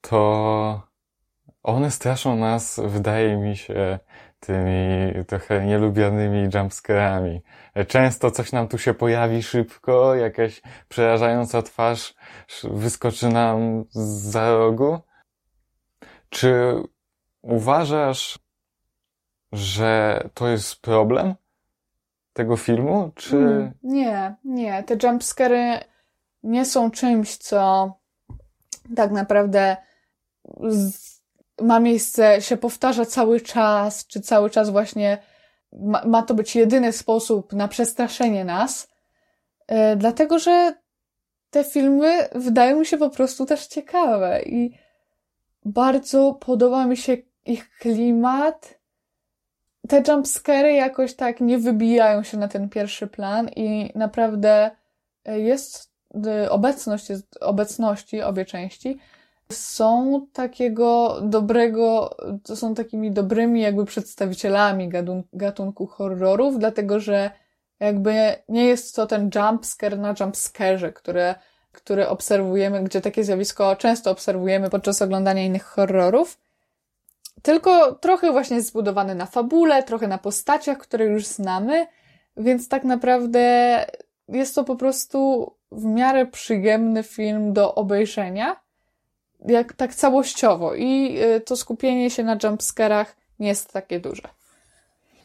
to 0.00 0.88
one 1.62 1.90
straszą 1.90 2.36
nas, 2.36 2.80
wydaje 2.84 3.36
mi 3.36 3.56
się, 3.56 3.98
tymi 4.40 5.24
trochę 5.26 5.66
nielubianymi 5.66 6.48
jumpscarami. 6.54 7.42
Często 7.88 8.30
coś 8.30 8.52
nam 8.52 8.68
tu 8.68 8.78
się 8.78 8.94
pojawi 8.94 9.42
szybko, 9.42 10.14
jakaś 10.14 10.62
przerażająca 10.88 11.62
twarz 11.62 12.14
wyskoczy 12.64 13.28
nam 13.28 13.84
za 13.90 14.50
rogu. 14.50 14.98
Czy 16.28 16.74
uważasz, 17.42 18.38
że 19.52 20.20
to 20.34 20.48
jest 20.48 20.80
problem 20.80 21.34
tego 22.32 22.56
filmu, 22.56 23.10
czy... 23.14 23.36
Mm, 23.36 23.72
nie, 23.82 24.34
nie. 24.44 24.82
Te 24.82 24.96
jumpscary 25.02 25.78
nie 26.42 26.64
są 26.64 26.90
czymś, 26.90 27.36
co 27.36 27.92
tak 28.96 29.10
naprawdę 29.10 29.76
z 30.68 31.17
ma 31.60 31.80
miejsce, 31.80 32.42
się 32.42 32.56
powtarza 32.56 33.06
cały 33.06 33.40
czas, 33.40 34.06
czy 34.06 34.20
cały 34.20 34.50
czas 34.50 34.70
właśnie 34.70 35.18
ma, 35.72 36.04
ma 36.04 36.22
to 36.22 36.34
być 36.34 36.56
jedyny 36.56 36.92
sposób 36.92 37.52
na 37.52 37.68
przestraszenie 37.68 38.44
nas, 38.44 38.88
yy, 39.70 39.96
dlatego 39.96 40.38
że 40.38 40.74
te 41.50 41.64
filmy 41.64 42.28
wydają 42.34 42.78
mi 42.78 42.86
się 42.86 42.98
po 42.98 43.10
prostu 43.10 43.46
też 43.46 43.66
ciekawe 43.66 44.42
i 44.42 44.78
bardzo 45.64 46.32
podoba 46.32 46.86
mi 46.86 46.96
się 46.96 47.16
ich 47.46 47.70
klimat. 47.70 48.78
Te 49.88 50.02
jumpscary 50.08 50.72
jakoś 50.72 51.14
tak 51.14 51.40
nie 51.40 51.58
wybijają 51.58 52.22
się 52.22 52.36
na 52.36 52.48
ten 52.48 52.68
pierwszy 52.68 53.06
plan 53.06 53.48
i 53.48 53.92
naprawdę 53.94 54.70
e, 55.24 55.40
jest 55.40 55.92
e, 56.26 56.50
obecność, 56.50 57.10
jest 57.10 57.38
obecności 57.40 58.22
obie 58.22 58.44
części 58.44 58.98
są 59.52 60.26
takiego 60.32 61.20
dobrego, 61.22 62.16
to 62.44 62.56
są 62.56 62.74
takimi 62.74 63.12
dobrymi 63.12 63.60
jakby 63.60 63.84
przedstawicielami 63.84 64.90
gatunku 65.32 65.86
horrorów, 65.86 66.58
dlatego 66.58 67.00
że 67.00 67.30
jakby 67.80 68.34
nie 68.48 68.64
jest 68.64 68.96
to 68.96 69.06
ten 69.06 69.30
jumpscare 69.34 69.98
na 69.98 70.14
jumpscarze, 70.20 70.92
które, 70.92 71.34
które 71.72 72.08
obserwujemy, 72.08 72.84
gdzie 72.84 73.00
takie 73.00 73.24
zjawisko 73.24 73.76
często 73.76 74.10
obserwujemy 74.10 74.70
podczas 74.70 75.02
oglądania 75.02 75.42
innych 75.42 75.64
horrorów, 75.64 76.40
tylko 77.42 77.94
trochę 77.94 78.32
właśnie 78.32 78.62
zbudowany 78.62 79.14
na 79.14 79.26
fabule, 79.26 79.82
trochę 79.82 80.08
na 80.08 80.18
postaciach, 80.18 80.78
które 80.78 81.04
już 81.04 81.26
znamy, 81.26 81.86
więc 82.36 82.68
tak 82.68 82.84
naprawdę 82.84 83.86
jest 84.28 84.54
to 84.54 84.64
po 84.64 84.76
prostu 84.76 85.52
w 85.72 85.84
miarę 85.84 86.26
przyjemny 86.26 87.02
film 87.02 87.52
do 87.52 87.74
obejrzenia 87.74 88.67
jak 89.46 89.72
tak 89.72 89.94
całościowo 89.94 90.74
i 90.74 91.18
y, 91.36 91.40
to 91.40 91.56
skupienie 91.56 92.10
się 92.10 92.24
na 92.24 92.38
jumpscarach 92.42 93.16
nie 93.38 93.48
jest 93.48 93.72
takie 93.72 94.00
duże. 94.00 94.28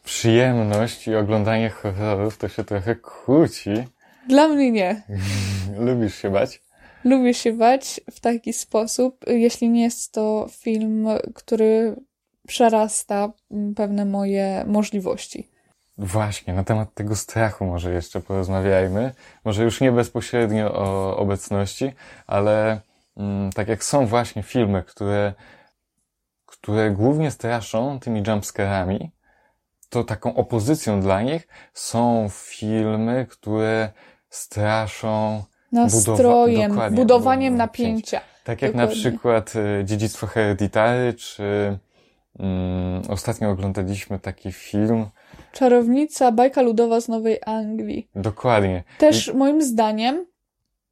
Przyjemność 0.03 1.07
i 1.07 1.15
oglądanie 1.15 1.69
horrorów 1.69 2.37
to 2.37 2.47
się 2.47 2.63
trochę 2.63 2.95
kłóci. 2.95 3.69
Dla 4.29 4.47
mnie 4.47 4.71
nie. 4.71 5.03
Lubisz 5.85 6.15
się 6.15 6.29
bać? 6.29 6.61
Lubię 7.03 7.33
się 7.33 7.53
bać 7.53 8.01
w 8.11 8.19
taki 8.19 8.53
sposób, 8.53 9.25
jeśli 9.27 9.69
nie 9.69 9.83
jest 9.83 10.11
to 10.11 10.47
film, 10.51 11.07
który 11.35 11.95
przerasta 12.47 13.31
mm, 13.51 13.75
pewne 13.75 14.05
moje 14.05 14.63
możliwości. 14.67 15.49
Właśnie, 15.97 16.53
na 16.53 16.63
temat 16.63 16.93
tego 16.93 17.15
strachu 17.15 17.65
może 17.65 17.93
jeszcze 17.93 18.21
porozmawiajmy. 18.21 19.13
Może 19.45 19.63
już 19.63 19.81
nie 19.81 19.91
bezpośrednio 19.91 20.73
o 20.73 21.17
obecności, 21.17 21.91
ale 22.27 22.81
tak 23.55 23.67
jak 23.67 23.83
są 23.83 24.05
właśnie 24.05 24.43
filmy, 24.43 24.83
które, 24.83 25.33
które 26.45 26.91
głównie 26.91 27.31
straszą 27.31 27.99
tymi 27.99 28.23
jumpscarami, 28.27 29.11
to 29.89 30.03
taką 30.03 30.35
opozycją 30.35 31.01
dla 31.01 31.21
nich 31.21 31.47
są 31.73 32.27
filmy, 32.31 33.25
które 33.29 33.89
straszą 34.29 35.43
nastrojem, 35.71 36.71
budowa 36.71 36.89
budowaniem 36.89 37.55
napięcia. 37.55 38.21
Tak 38.43 38.61
jak 38.61 38.71
Dokładnie. 38.71 38.95
na 38.95 39.01
przykład 39.01 39.53
y, 39.55 39.85
Dziedzictwo 39.85 40.27
Hereditary, 40.27 41.13
czy 41.13 41.77
um, 42.39 43.01
ostatnio 43.09 43.49
oglądaliśmy 43.49 44.19
taki 44.19 44.51
film. 44.51 45.05
Czarownica, 45.51 46.31
bajka 46.31 46.61
ludowa 46.61 47.01
z 47.01 47.07
Nowej 47.07 47.39
Anglii. 47.45 48.09
Dokładnie. 48.15 48.83
Też 48.97 49.27
I... 49.27 49.33
moim 49.33 49.61
zdaniem 49.61 50.25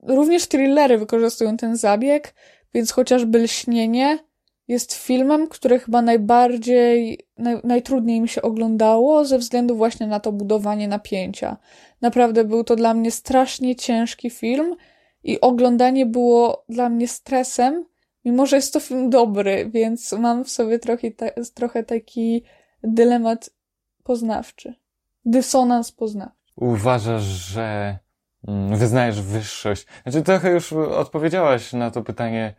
Również 0.04 0.48
thrillery 0.48 0.98
wykorzystują 0.98 1.58
ten 1.58 1.78
zabieg, 1.78 2.34
więc 2.74 2.92
chociażby 2.92 3.40
Lśnienie 3.40 4.20
jest 4.68 4.94
filmem, 4.94 5.48
który 5.48 5.80
chyba 5.80 6.02
najbardziej, 6.02 7.20
naj, 7.38 7.58
najtrudniej 7.64 8.22
mi 8.22 8.28
się 8.28 8.42
oglądało 8.42 9.26
ze 9.26 9.38
względu 9.38 9.76
właśnie 9.76 10.08
na 10.08 10.20
to 10.20 10.32
budowanie 10.32 10.88
napięcia. 10.88 11.58
Naprawdę 12.02 12.44
był 12.44 12.64
to 12.64 12.76
dla 12.76 12.94
mnie 12.94 13.12
strasznie 13.12 13.76
ciężki 13.76 14.30
film 14.30 14.76
i 15.24 15.42
oglądanie 15.42 16.06
było 16.06 16.66
dla 16.70 16.90
mnie 16.90 17.08
stresem, 17.08 17.86
mimo 18.26 18.46
że 18.46 18.56
jest 18.56 18.74
to 18.74 18.80
film 18.80 19.10
dobry, 19.10 19.70
więc 19.74 20.12
mam 20.12 20.44
w 20.44 20.50
sobie 20.50 20.80
trochę, 20.80 21.12
ta, 21.12 21.26
trochę 21.54 21.84
taki 21.84 22.44
dylemat 22.84 23.50
poznawczy. 24.04 24.74
Dysonans 25.26 25.92
poznawczy. 25.92 26.54
Uważasz, 26.56 27.24
że 27.24 27.98
wyznajesz 28.72 29.22
wyższość. 29.22 29.86
Znaczy, 30.04 30.22
trochę 30.22 30.52
już 30.52 30.74
odpowiedziałaś 30.74 31.74
na 31.74 31.92
to 31.92 32.02
pytanie 32.02 32.46
e, 32.46 32.54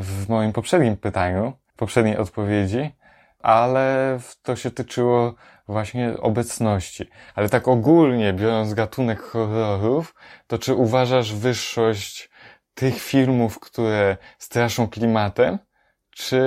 w 0.00 0.24
moim 0.28 0.52
poprzednim 0.52 0.96
pytaniu, 0.96 1.52
poprzedniej 1.76 2.16
odpowiedzi, 2.16 2.90
ale 3.38 4.18
to 4.42 4.56
się 4.56 4.70
tyczyło 4.70 5.34
właśnie 5.68 6.16
obecności. 6.20 7.10
Ale 7.34 7.48
tak 7.48 7.68
ogólnie, 7.68 8.32
biorąc 8.32 8.74
gatunek 8.74 9.20
horrorów, 9.20 10.14
to 10.46 10.58
czy 10.58 10.74
uważasz 10.74 11.34
wyższość 11.34 12.30
tych 12.74 13.02
filmów, 13.02 13.60
które 13.60 14.16
straszą 14.38 14.88
klimatem, 14.88 15.58
czy 16.10 16.40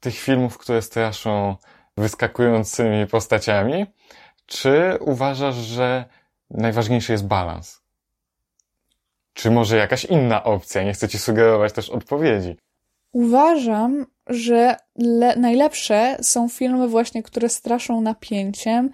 tych 0.00 0.14
filmów, 0.14 0.58
które 0.58 0.82
straszą 0.82 1.56
wyskakującymi 1.96 3.06
postaciami? 3.06 3.86
Czy 4.46 4.98
uważasz, 5.00 5.54
że 5.54 6.04
najważniejszy 6.50 7.12
jest 7.12 7.26
balans. 7.26 7.80
Czy 9.32 9.50
może 9.50 9.76
jakaś 9.76 10.04
inna 10.04 10.44
opcja? 10.44 10.82
Nie 10.82 10.92
chcę 10.92 11.08
ci 11.08 11.18
sugerować 11.18 11.72
też 11.72 11.90
odpowiedzi. 11.90 12.56
Uważam, 13.12 14.06
że 14.26 14.76
le- 14.96 15.36
najlepsze 15.36 16.16
są 16.22 16.48
filmy 16.48 16.88
właśnie, 16.88 17.22
które 17.22 17.48
straszą 17.48 18.00
napięciem, 18.00 18.90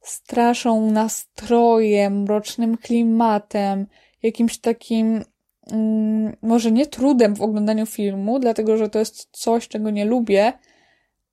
straszą 0.00 0.90
nastrojem, 0.90 2.22
mrocznym 2.22 2.76
klimatem, 2.76 3.86
jakimś 4.22 4.58
takim 4.58 5.24
mm, 5.70 6.36
może 6.42 6.72
nie 6.72 6.86
trudem 6.86 7.34
w 7.36 7.42
oglądaniu 7.42 7.86
filmu, 7.86 8.38
dlatego 8.38 8.76
że 8.76 8.88
to 8.88 8.98
jest 8.98 9.28
coś, 9.32 9.68
czego 9.68 9.90
nie 9.90 10.04
lubię, 10.04 10.52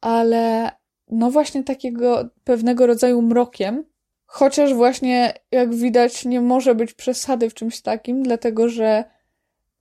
ale 0.02 0.72
no 1.12 1.32
właśnie 1.32 1.64
takiego 1.64 2.30
pewnego 2.44 2.88
rodzaju 2.88 3.22
mrokiem, 3.22 3.84
chociaż 4.32 4.74
właśnie 4.74 5.34
jak 5.52 5.76
widać 5.76 6.26
nie 6.26 6.42
może 6.42 6.76
być 6.76 6.94
przesady 6.94 7.50
w 7.50 7.54
czymś 7.54 7.82
takim, 7.82 8.24
dlatego 8.24 8.70
że 8.70 9.04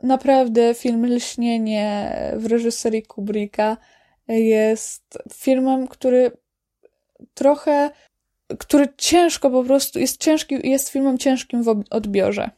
naprawdę 0.03 0.74
film 0.74 1.07
Lśnienie 1.07 2.12
w 2.36 2.46
reżyserii 2.46 3.03
Kubricka 3.03 3.76
jest 4.28 5.18
filmem, 5.32 5.88
który 5.88 6.32
trochę, 7.34 7.90
który 8.59 8.88
ciężko 8.96 9.51
po 9.51 9.64
prostu, 9.64 9.98
jest 9.98 10.20
ciężki, 10.20 10.68
jest 10.68 10.88
filmem 10.88 11.18
ciężkim 11.18 11.62
w 11.62 11.82
odbiorze. 11.90 12.51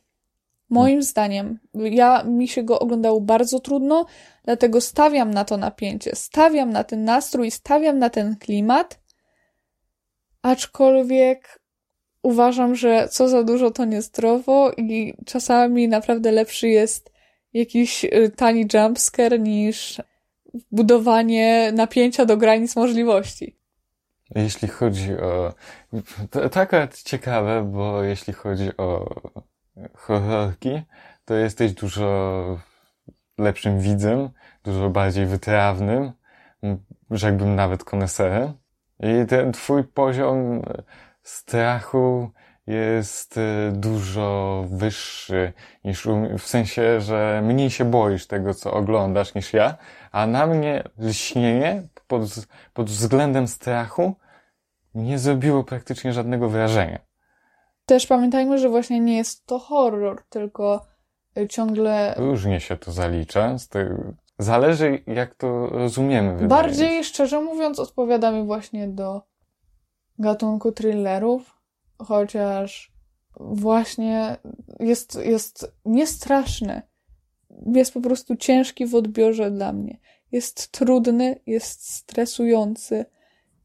Moim 0.71 1.03
zdaniem, 1.03 1.59
ja 1.75 2.23
mi 2.25 2.49
się 2.49 2.63
go 2.63 2.79
oglądało 2.79 3.21
bardzo 3.21 3.61
trudno, 3.61 4.07
dlatego 4.45 4.81
stawiam 4.81 5.31
na 5.31 5.45
to 5.45 5.57
napięcie, 5.57 6.11
stawiam 6.15 6.71
na 6.71 6.85
ten 6.85 7.05
nastrój, 7.05 7.51
stawiam 7.51 7.99
na 7.99 8.11
ten 8.11 8.37
klimat, 8.37 9.01
aczkolwiek 10.43 11.62
uważam, 12.23 12.75
że 12.75 13.09
co 13.11 13.29
za 13.29 13.43
dużo 13.43 13.71
to 13.71 13.85
niezdrowo 13.85 14.73
i 14.77 15.15
czasami 15.27 15.89
naprawdę 15.89 16.33
lepszy 16.33 16.69
jest 16.69 17.13
jakiś 17.53 18.05
y, 18.05 18.33
tani 18.37 18.67
jumpscare 18.75 19.41
niż 19.41 20.03
budowanie 20.71 21.73
napięcia 21.75 22.25
do 22.25 22.37
granic 22.37 22.77
możliwości. 22.77 23.57
Jeśli 24.35 24.69
chodzi 24.69 25.17
o... 25.17 25.55
To, 26.31 26.49
to 26.49 26.61
akurat 26.61 27.03
ciekawe, 27.03 27.71
bo 27.73 28.03
jeśli 28.03 28.33
chodzi 28.33 28.77
o 28.77 29.15
horrorki, 29.95 30.83
to 31.25 31.35
jesteś 31.35 31.73
dużo 31.73 32.59
lepszym 33.39 33.81
widzem, 33.81 34.29
dużo 34.65 34.91
bardziej 34.91 35.27
wytrawnym, 35.27 36.13
rzekłbym 37.11 37.55
nawet 37.55 37.85
koneserem. 37.85 38.53
I 39.01 39.27
ten 39.27 39.53
twój 39.53 39.85
poziom 39.85 40.63
strachu 41.23 42.31
jest 42.67 43.37
y, 43.37 43.73
dużo 43.73 44.65
wyższy 44.71 45.53
niż 45.85 46.07
w 46.39 46.47
sensie, 46.47 47.01
że 47.01 47.43
mniej 47.45 47.71
się 47.71 47.85
boisz 47.85 48.27
tego, 48.27 48.55
co 48.55 48.73
oglądasz 48.73 49.35
niż 49.35 49.53
ja, 49.53 49.77
a 50.13 50.27
na 50.27 50.47
mnie 50.47 50.85
lśnienie 50.99 51.83
pod, 52.07 52.23
pod 52.75 52.91
względem 52.91 53.49
strachu 53.49 54.15
nie 54.95 55.19
zrobiło 55.19 55.65
praktycznie 55.65 56.13
żadnego 56.13 56.49
wrażenia. 56.49 56.99
Też 57.87 58.07
pamiętajmy, 58.07 58.59
że 58.59 58.69
właśnie 58.69 59.01
nie 59.01 59.17
jest 59.17 59.47
to 59.47 59.59
horror, 59.59 60.23
tylko 60.29 60.87
y, 61.39 61.49
ciągle. 61.49 62.15
Różnie 62.17 62.61
się 62.61 62.77
to 62.77 62.93
zalicza. 62.93 63.57
Zależy, 64.39 65.03
jak 65.07 65.35
to 65.35 65.67
rozumiemy. 65.67 66.49
Bardziej, 66.49 67.05
szczerze 67.05 67.41
mówiąc, 67.41 67.79
odpowiada 67.79 68.31
mi 68.31 68.47
właśnie 68.47 68.89
do 68.89 69.32
gatunku 70.19 70.73
thrillerów, 70.73 71.59
chociaż 71.99 72.93
właśnie 73.41 74.37
jest, 74.81 75.19
jest 75.25 75.73
niestraszny. 75.85 76.83
Jest 77.75 77.95
po 77.95 78.01
prostu 78.01 78.37
ciężki 78.37 78.87
w 78.87 78.95
odbiorze 78.95 79.51
dla 79.51 79.73
mnie. 79.73 79.99
Jest 80.33 80.73
trudny, 80.73 81.41
jest 81.47 81.95
stresujący 81.95 83.05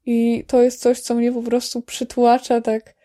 i 0.06 0.44
to 0.48 0.62
jest 0.62 0.82
coś, 0.82 1.00
co 1.00 1.16
mnie 1.16 1.32
po 1.32 1.44
prostu 1.44 1.82
przytłacza 1.82 2.62
tak 2.62 2.96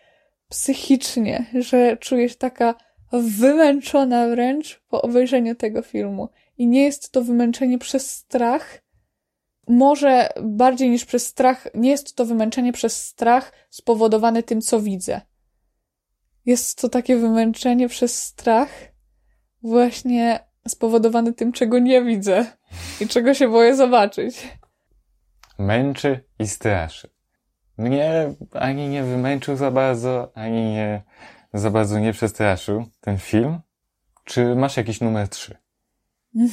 psychicznie, 0.49 1.45
że 1.59 1.97
czuję 1.97 2.29
się 2.29 2.35
taka 2.35 2.75
wymęczona 3.11 4.27
wręcz 4.27 4.81
po 4.89 5.01
obejrzeniu 5.01 5.55
tego 5.55 5.81
filmu. 5.81 6.29
I 6.57 6.67
nie 6.67 6.83
jest 6.83 7.11
to 7.11 7.23
wymęczenie 7.23 7.77
przez 7.77 8.09
strach, 8.09 8.82
może 9.67 10.29
bardziej 10.41 10.89
niż 10.89 11.05
przez 11.05 11.27
strach, 11.27 11.67
nie 11.73 11.89
jest 11.89 12.15
to 12.15 12.25
wymęczenie 12.25 12.73
przez 12.73 13.01
strach 13.01 13.51
spowodowane 13.69 14.43
tym, 14.43 14.61
co 14.61 14.79
widzę. 14.79 15.21
Jest 16.45 16.81
to 16.81 16.89
takie 16.89 17.15
wymęczenie 17.15 17.89
przez 17.89 18.23
strach, 18.23 18.69
właśnie 19.61 20.39
spowodowane 20.67 21.33
tym, 21.33 21.51
czego 21.51 21.79
nie 21.79 22.03
widzę 22.03 22.45
i 23.01 23.07
czego 23.07 23.33
się 23.33 23.47
boję 23.47 23.75
zobaczyć. 23.75 24.47
Męczy 25.59 26.23
i 26.39 26.47
straszy. 26.47 27.09
Mnie 27.77 28.33
ani 28.53 28.89
nie 28.89 29.03
wymęczył 29.03 29.55
za 29.55 29.71
bardzo, 29.71 30.31
ani 30.35 30.71
nie 30.71 31.01
za 31.53 31.69
bardzo 31.69 31.99
nie 31.99 32.13
przestraszył 32.13 32.85
ten 33.01 33.17
film. 33.17 33.59
Czy 34.23 34.55
masz 34.55 34.77
jakiś 34.77 35.01
numer 35.01 35.29
trzy? 35.29 35.57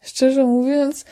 Szczerze 0.00 0.44
mówiąc, 0.44 1.04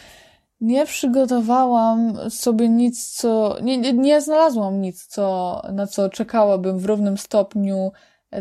nie 0.62 0.86
przygotowałam 0.86 2.30
sobie 2.30 2.68
nic, 2.68 3.10
co. 3.10 3.56
Nie, 3.62 3.78
nie, 3.78 3.92
nie 3.92 4.20
znalazłam 4.20 4.80
nic, 4.80 5.06
co, 5.06 5.62
na 5.72 5.86
co 5.86 6.10
czekałabym 6.10 6.78
w 6.78 6.84
równym 6.84 7.18
stopniu, 7.18 7.92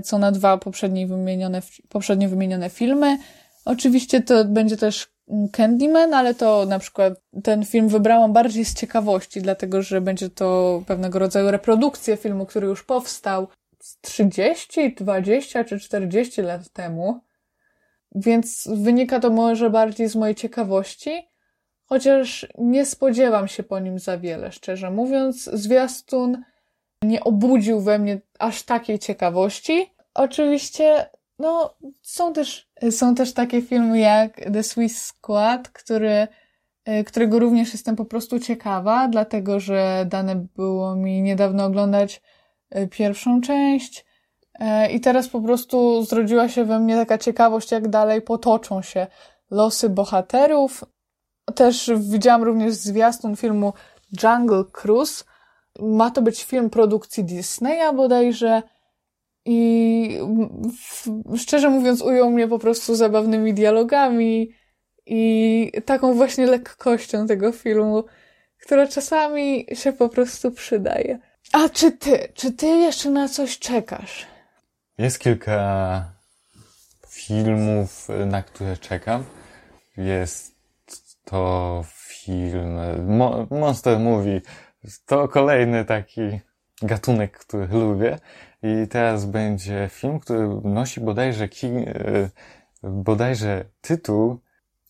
co 0.04 0.18
na 0.18 0.32
dwa 0.32 0.58
poprzednie 0.58 1.08
wymienione, 1.08 1.62
poprzednio 1.90 2.30
wymienione 2.30 2.70
filmy. 2.70 3.18
Oczywiście 3.66 4.22
to 4.22 4.46
będzie 4.46 4.78
też 4.78 5.08
Candyman, 5.52 6.14
ale 6.14 6.36
to 6.36 6.66
na 6.66 6.80
przykład 6.80 7.14
ten 7.44 7.66
film 7.66 7.88
wybrałam 7.88 8.34
bardziej 8.34 8.66
z 8.66 8.74
ciekawości, 8.74 9.42
dlatego 9.42 9.82
że 9.82 10.02
będzie 10.02 10.30
to 10.30 10.82
pewnego 10.88 11.20
rodzaju 11.20 11.52
reprodukcja 11.52 12.18
filmu, 12.18 12.46
który 12.46 12.68
już 12.68 12.84
powstał 12.84 13.48
30, 14.02 14.96
20 14.96 15.64
czy 15.64 15.80
40 15.80 16.42
lat 16.42 16.70
temu. 16.70 17.20
Więc 18.16 18.70
wynika 18.76 19.20
to 19.20 19.30
może 19.30 19.70
bardziej 19.70 20.08
z 20.08 20.16
mojej 20.16 20.36
ciekawości, 20.36 21.31
chociaż 21.92 22.48
nie 22.58 22.86
spodziewam 22.86 23.48
się 23.48 23.64
po 23.64 23.80
nim 23.80 24.00
za 24.00 24.18
wiele, 24.18 24.52
szczerze 24.52 24.92
mówiąc. 24.92 25.44
Zwiastun 25.44 26.44
nie 27.04 27.24
obudził 27.24 27.82
we 27.82 28.00
mnie 28.00 28.22
aż 28.40 28.64
takiej 28.64 29.00
ciekawości. 29.00 29.94
Oczywiście, 30.14 31.10
no, 31.40 31.76
są 32.02 32.34
też, 32.34 32.70
są 32.92 33.16
też 33.16 33.34
takie 33.34 33.62
filmy 33.62 34.00
jak 34.00 34.36
The 34.54 34.64
Swiss 34.64 35.04
Squad, 35.04 35.70
który, 35.70 36.28
e, 36.86 37.04
którego 37.04 37.40
również 37.40 37.74
jestem 37.74 37.96
po 37.96 38.06
prostu 38.06 38.40
ciekawa, 38.40 39.08
dlatego 39.08 39.60
że 39.60 40.06
dane 40.10 40.36
było 40.56 40.96
mi 40.96 41.22
niedawno 41.22 41.66
oglądać 41.66 42.22
e, 42.70 42.88
pierwszą 42.88 43.42
część. 43.42 44.06
E, 44.60 44.92
I 44.92 45.00
teraz 45.00 45.28
po 45.28 45.42
prostu 45.42 46.04
zrodziła 46.04 46.50
się 46.50 46.66
we 46.66 46.80
mnie 46.80 46.96
taka 46.96 47.18
ciekawość, 47.18 47.72
jak 47.72 47.88
dalej 47.88 48.22
potoczą 48.22 48.82
się 48.82 49.08
losy 49.50 49.90
bohaterów. 49.90 50.84
Też 51.56 51.92
widziałam 51.98 52.44
również 52.44 52.74
zwiastun 52.74 53.36
filmu 53.36 53.74
Jungle 54.24 54.64
Cruise. 54.72 55.24
Ma 55.80 56.12
to 56.12 56.22
być 56.22 56.44
film 56.44 56.70
produkcji 56.70 57.24
Disneya 57.24 57.96
bodajże. 57.96 58.62
I 59.46 60.20
szczerze 61.38 61.70
mówiąc, 61.70 62.02
ujął 62.02 62.32
mnie 62.32 62.48
po 62.48 62.60
prostu 62.60 62.96
zabawnymi 62.96 63.54
dialogami 63.54 64.52
i 65.06 65.72
taką 65.86 66.14
właśnie 66.14 66.46
lekkością 66.46 67.28
tego 67.28 67.52
filmu, 67.52 68.04
która 68.62 68.88
czasami 68.88 69.68
się 69.74 69.94
po 69.94 70.10
prostu 70.10 70.52
przydaje. 70.52 71.20
A 71.54 71.70
czy 71.70 71.92
ty, 71.92 72.28
czy 72.34 72.52
ty 72.52 72.68
jeszcze 72.68 73.10
na 73.10 73.30
coś 73.30 73.60
czekasz? 73.60 74.26
Jest 74.98 75.20
kilka 75.20 76.06
filmów, 77.08 78.08
na 78.26 78.44
które 78.44 78.78
czekam. 78.78 79.24
Jest 79.98 80.51
to 81.26 81.84
film 81.88 82.80
Mo 83.08 83.48
Monster 83.50 84.00
Movie. 84.00 84.42
To 85.06 85.28
kolejny 85.28 85.86
taki 85.86 86.40
gatunek, 86.82 87.40
który 87.40 87.68
lubię. 87.68 88.20
I 88.64 88.88
teraz 88.88 89.26
będzie 89.26 89.90
film, 89.92 90.20
który 90.20 90.48
nosi 90.64 91.02
bodajże, 91.02 91.50
King, 91.50 91.88
e, 91.88 92.30
bodajże 92.84 93.66
tytuł 93.82 94.40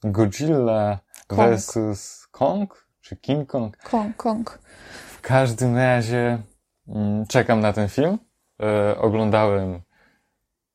Godzilla 0.04 1.00
Kong. 1.28 1.56
vs. 1.56 2.28
Kong? 2.32 2.88
Czy 3.02 3.16
King 3.16 3.50
Kong? 3.50 3.78
Kong, 3.78 4.18
Kong. 4.18 4.60
W 5.08 5.22
każdym 5.22 5.78
razie 5.78 6.42
mm, 6.88 7.28
czekam 7.28 7.60
na 7.60 7.74
ten 7.74 7.90
film. 7.90 8.18
E, 8.62 8.98
oglądałem 8.98 9.82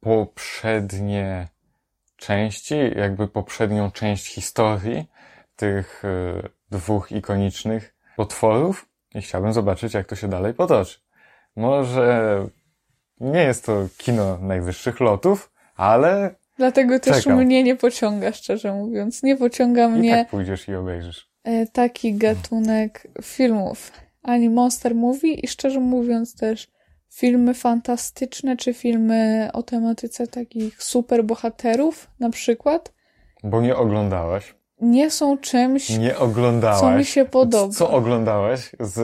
poprzednie 0.01 1.49
części, 2.17 2.75
jakby 2.97 3.29
poprzednią 3.29 3.91
część 3.91 4.27
historii 4.27 5.09
tych 5.57 6.03
e, 6.05 6.49
dwóch 6.71 7.13
ikonicznych 7.13 7.95
potworów 8.17 8.89
i 9.15 9.23
chciałbym 9.23 9.53
zobaczyć, 9.53 9.95
jak 9.95 10.07
to 10.07 10.17
się 10.17 10.29
dalej 10.29 10.55
potoczy. 10.55 10.99
Może 11.57 12.47
nie 13.21 13.43
jest 13.43 13.67
to 13.67 13.89
kino 13.99 14.39
najwyższych 14.39 15.01
lotów, 15.01 15.53
ale 15.77 16.35
Dlatego 16.59 17.01
też 17.01 17.25
Czekam. 17.25 17.39
mnie 17.45 17.63
nie 17.63 17.77
pociąga, 17.77 18.33
szczerze 18.33 18.73
mówiąc. 18.73 19.23
Nie 19.23 19.37
pociąga 19.37 19.87
I 19.87 19.91
mnie 19.91 20.15
tak 20.17 20.29
pójdziesz 20.29 20.69
i 20.69 20.75
obejrzysz. 20.75 21.31
e, 21.45 21.67
taki 21.67 22.15
gatunek 22.15 23.07
filmów. 23.23 23.93
Ani 24.23 24.51
Monster 24.51 24.95
Movie 24.95 25.33
i 25.35 25.49
szczerze 25.49 25.81
mówiąc 25.81 26.37
też 26.37 26.69
filmy 27.13 27.55
fantastyczne, 27.55 28.57
czy 28.57 28.75
filmy 28.75 29.51
o 29.53 29.63
tematyce 29.63 30.27
takich 30.27 30.83
superbohaterów 30.83 32.11
na 32.21 32.31
przykład, 32.31 32.93
Bo 33.45 33.61
nie 33.61 33.77
oglądałaś. 33.77 34.55
Nie 34.81 35.11
są 35.11 35.39
czymś, 35.39 35.89
Nie 35.91 36.19
oglądałaś. 36.19 36.81
co 36.81 36.91
mi 36.91 37.05
się 37.05 37.25
podoba. 37.25 37.73
Co 37.73 37.91
oglądałaś 37.91 38.71
z 38.81 38.99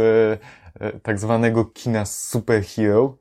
e, 0.80 0.90
tak 1.00 1.18
zwanego 1.18 1.64
kina 1.64 2.04
superhero? 2.06 3.16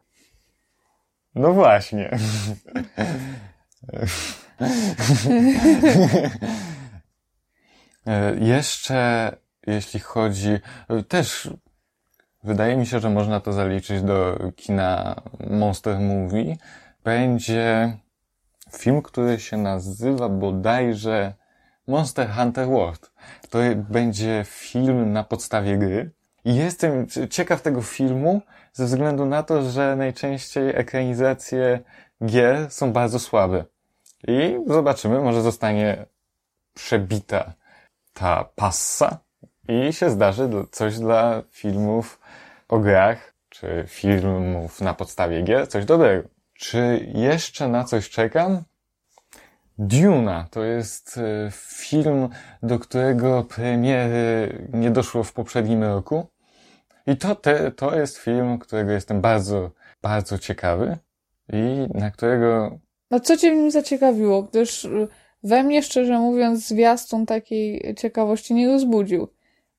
No 1.36 1.54
właśnie. 1.54 2.18
E, 8.08 8.36
Jeszcze 8.40 9.32
jeśli 9.68 10.00
chodzi, 10.00 10.50
e, 10.90 11.04
też 11.04 11.50
wydaje 12.44 12.78
mi 12.78 12.86
się, 12.86 13.00
że 13.00 13.10
można 13.10 13.40
to 13.40 13.54
zaliczyć 13.54 14.02
do 14.02 14.38
kina 14.56 15.16
Monster 15.50 16.00
Movie, 16.00 16.56
będzie 17.04 17.98
film, 18.78 19.02
który 19.02 19.40
się 19.40 19.58
nazywa 19.58 20.30
bodajże 20.30 21.34
Monster 21.92 22.30
Hunter 22.30 22.68
World. 22.68 23.12
To 23.50 23.60
będzie 23.76 24.44
film 24.48 25.14
na 25.14 25.24
podstawie 25.24 25.78
gry. 25.78 26.12
I 26.46 26.56
jestem 26.56 27.08
ciekaw 27.30 27.62
tego 27.62 27.82
filmu 27.82 28.42
ze 28.74 28.86
względu 28.86 29.26
na 29.26 29.44
to, 29.44 29.70
że 29.70 29.96
najczęściej 29.96 30.70
ekranizacje 30.76 31.80
gier 32.26 32.72
są 32.72 32.94
bardzo 32.94 33.20
słabe. 33.20 33.66
I 34.28 34.60
zobaczymy, 34.68 35.20
może 35.20 35.42
zostanie 35.42 36.06
przebita 36.74 37.54
ta 38.14 38.50
passa 38.56 39.18
i 39.68 39.94
się 39.94 40.10
zdarzy 40.10 40.50
coś 40.72 41.00
dla 41.00 41.44
filmów 41.50 42.20
o 42.68 42.80
grach, 42.80 43.34
czy 43.50 43.84
filmów 43.88 44.82
na 44.82 44.94
podstawie 44.94 45.42
gier, 45.42 45.68
coś 45.68 45.86
dobrego. 45.86 46.30
Czy 46.54 47.08
jeszcze 47.14 47.68
na 47.68 47.84
coś 47.84 48.10
czekam? 48.10 48.64
Duna 49.82 50.48
to 50.52 50.64
jest 50.64 51.18
e, 51.18 51.52
film, 51.52 52.30
do 52.64 52.80
którego 52.80 53.44
premiery 53.44 54.68
nie 54.74 54.92
doszło 54.92 55.24
w 55.24 55.34
poprzednim 55.34 55.84
roku. 55.84 56.26
I 57.08 57.18
to, 57.18 57.36
te, 57.36 57.72
to 57.72 57.96
jest 57.96 58.18
film, 58.18 58.60
którego 58.60 58.92
jestem 58.92 59.22
bardzo, 59.22 59.72
bardzo 60.02 60.40
ciekawy 60.40 60.98
i 61.54 61.88
na 61.94 62.12
którego 62.12 62.80
No 63.12 63.20
co 63.20 63.38
cię 63.38 63.52
w 63.52 63.56
nim 63.56 63.72
zaciekawiło? 63.72 64.44
Gdyż 64.44 64.86
y, 64.86 65.08
we 65.44 65.64
mnie, 65.64 65.84
szczerze 65.84 66.20
mówiąc, 66.20 66.68
zwiastun 66.68 67.26
takiej 67.26 67.96
ciekawości 67.98 68.54
nie 68.54 68.78
wzbudził. 68.78 69.28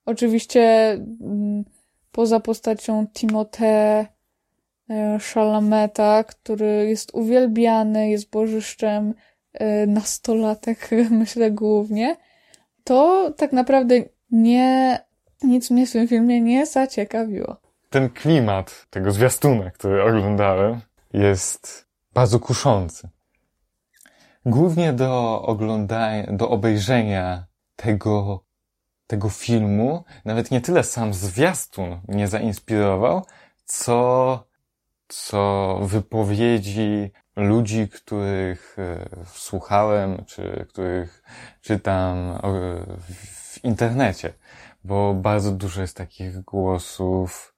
Oczywiście 0.06 0.92
mm, 0.92 1.64
poza 2.12 2.40
postacią 2.40 3.06
Timothée 3.14 4.06
e, 4.90 5.18
Chalameta, 5.34 6.24
który 6.24 6.86
jest 6.88 7.14
uwielbiany, 7.14 8.10
jest 8.10 8.30
bożyszczem 8.30 9.10
e, 9.10 9.31
nastolatek, 9.86 10.90
myślę 11.10 11.50
głównie, 11.50 12.16
to 12.84 13.30
tak 13.36 13.52
naprawdę 13.52 13.94
nie, 14.30 14.98
nic 15.42 15.70
mnie 15.70 15.86
w 15.86 15.92
tym 15.92 16.08
filmie 16.08 16.40
nie 16.40 16.66
zaciekawiło. 16.66 17.56
ten 17.90 18.10
klimat 18.10 18.86
tego 18.90 19.12
zwiastuna, 19.12 19.70
który 19.70 20.02
oglądałem, 20.02 20.80
jest 21.12 21.86
bardzo 22.14 22.40
kuszący. 22.40 23.08
Głównie 24.46 24.92
do 24.92 25.42
oglądania, 25.42 26.32
do 26.32 26.50
obejrzenia 26.50 27.46
tego, 27.76 28.44
tego 29.06 29.28
filmu, 29.28 30.04
nawet 30.24 30.50
nie 30.50 30.60
tyle 30.60 30.84
sam 30.84 31.14
zwiastun 31.14 32.00
mnie 32.08 32.28
zainspirował, 32.28 33.22
co, 33.64 34.44
co 35.08 35.78
wypowiedzi 35.82 37.10
ludzi, 37.36 37.88
których 37.88 38.76
e, 38.78 39.08
słuchałem, 39.26 40.24
czy 40.26 40.66
których 40.68 41.22
czytam 41.60 42.16
e, 42.18 42.40
w 43.52 43.64
internecie, 43.64 44.32
bo 44.84 45.14
bardzo 45.14 45.52
dużo 45.52 45.80
jest 45.80 45.96
takich 45.96 46.40
głosów, 46.40 47.54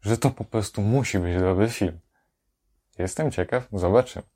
że 0.00 0.18
to 0.18 0.30
po 0.30 0.44
prostu 0.44 0.82
musi 0.82 1.18
być 1.18 1.40
dobry 1.40 1.68
film. 1.68 2.00
Jestem 2.98 3.30
ciekaw, 3.30 3.68
zobaczymy. 3.72 4.26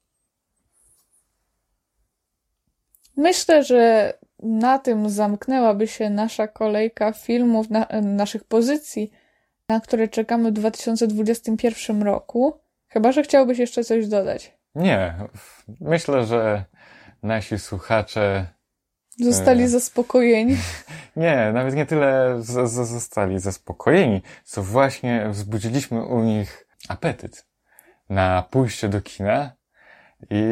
Myślę, 3.16 3.64
że 3.64 4.12
na 4.42 4.78
tym 4.78 5.10
zamknęłaby 5.10 5.88
się 5.88 6.10
nasza 6.10 6.48
kolejka 6.48 7.12
filmów, 7.12 7.70
na, 7.70 7.86
naszych 8.02 8.44
pozycji, 8.44 9.10
na 9.68 9.80
które 9.80 10.08
czekamy 10.08 10.50
w 10.50 10.54
2021 10.54 12.02
roku. 12.02 12.60
Chyba, 12.88 13.12
że 13.12 13.22
chciałbyś 13.22 13.58
jeszcze 13.58 13.84
coś 13.84 14.08
dodać. 14.08 14.61
Nie, 14.74 15.28
myślę, 15.80 16.26
że 16.26 16.64
nasi 17.22 17.58
słuchacze 17.58 18.46
Zostali 19.20 19.62
E. 19.62 19.68
zaspokojeni. 19.68 20.56
Nie, 21.16 21.50
nawet 21.54 21.74
nie 21.74 21.86
tyle 21.86 22.36
z, 22.42 22.70
z, 22.70 22.88
zostali 22.88 23.38
zaspokojeni, 23.38 24.22
co 24.44 24.62
właśnie 24.62 25.28
wzbudziliśmy 25.30 26.04
u 26.04 26.20
nich 26.20 26.66
apetyt 26.88 27.46
na 28.08 28.42
pójście 28.50 28.88
do 28.88 29.00
kina 29.00 29.52
i 30.30 30.42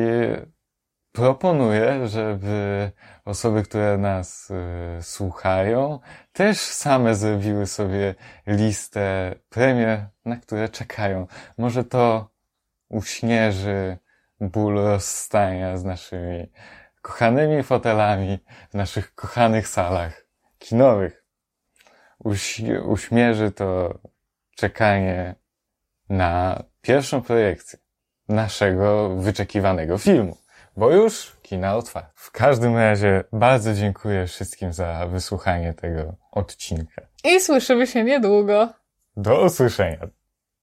proponuję, 1.13 2.09
żeby 2.09 2.91
osoby, 3.25 3.63
które 3.63 3.99
nas 3.99 4.51
y, 4.51 5.03
słuchają, 5.03 6.01
też 6.33 6.59
same 6.59 7.15
zrobiły 7.15 7.67
sobie 7.67 8.15
listę 8.47 9.35
premier, 9.49 10.07
na 10.25 10.37
które 10.37 10.69
czekają. 10.69 11.27
Może 11.59 11.85
to 11.85 12.31
uśnieży 12.89 13.99
ból 14.41 14.75
rozstania 14.75 15.77
z 15.77 15.85
naszymi 15.85 16.53
kochanymi 17.03 17.63
fotelami 17.63 18.39
w 18.71 18.75
naszych 18.75 19.15
kochanych 19.15 19.69
salach 19.69 20.27
kinowych. 20.59 21.25
Uś, 22.19 22.63
uśmierzy 22.85 23.51
to 23.53 23.99
czekanie 24.57 25.35
na 26.09 26.63
pierwszą 26.81 27.23
projekcję 27.23 27.79
naszego 28.29 29.17
wyczekiwanego 29.17 29.99
filmu, 29.99 30.37
bo 30.77 30.91
już 30.91 31.37
kina 31.43 31.77
otwarte. 31.77 32.11
W 32.15 32.31
każdym 32.31 32.77
razie 32.77 33.25
bardzo 33.33 33.75
dziękuję 33.75 34.27
wszystkim 34.27 34.73
za 34.73 35.07
wysłuchanie 35.07 35.75
tego 35.75 36.17
odcinka. 36.31 37.03
I 37.25 37.41
słyszymy 37.41 37.87
się 37.87 38.05
niedługo. 38.05 38.69
Do 39.17 39.45
usłyszenia. 39.45 40.20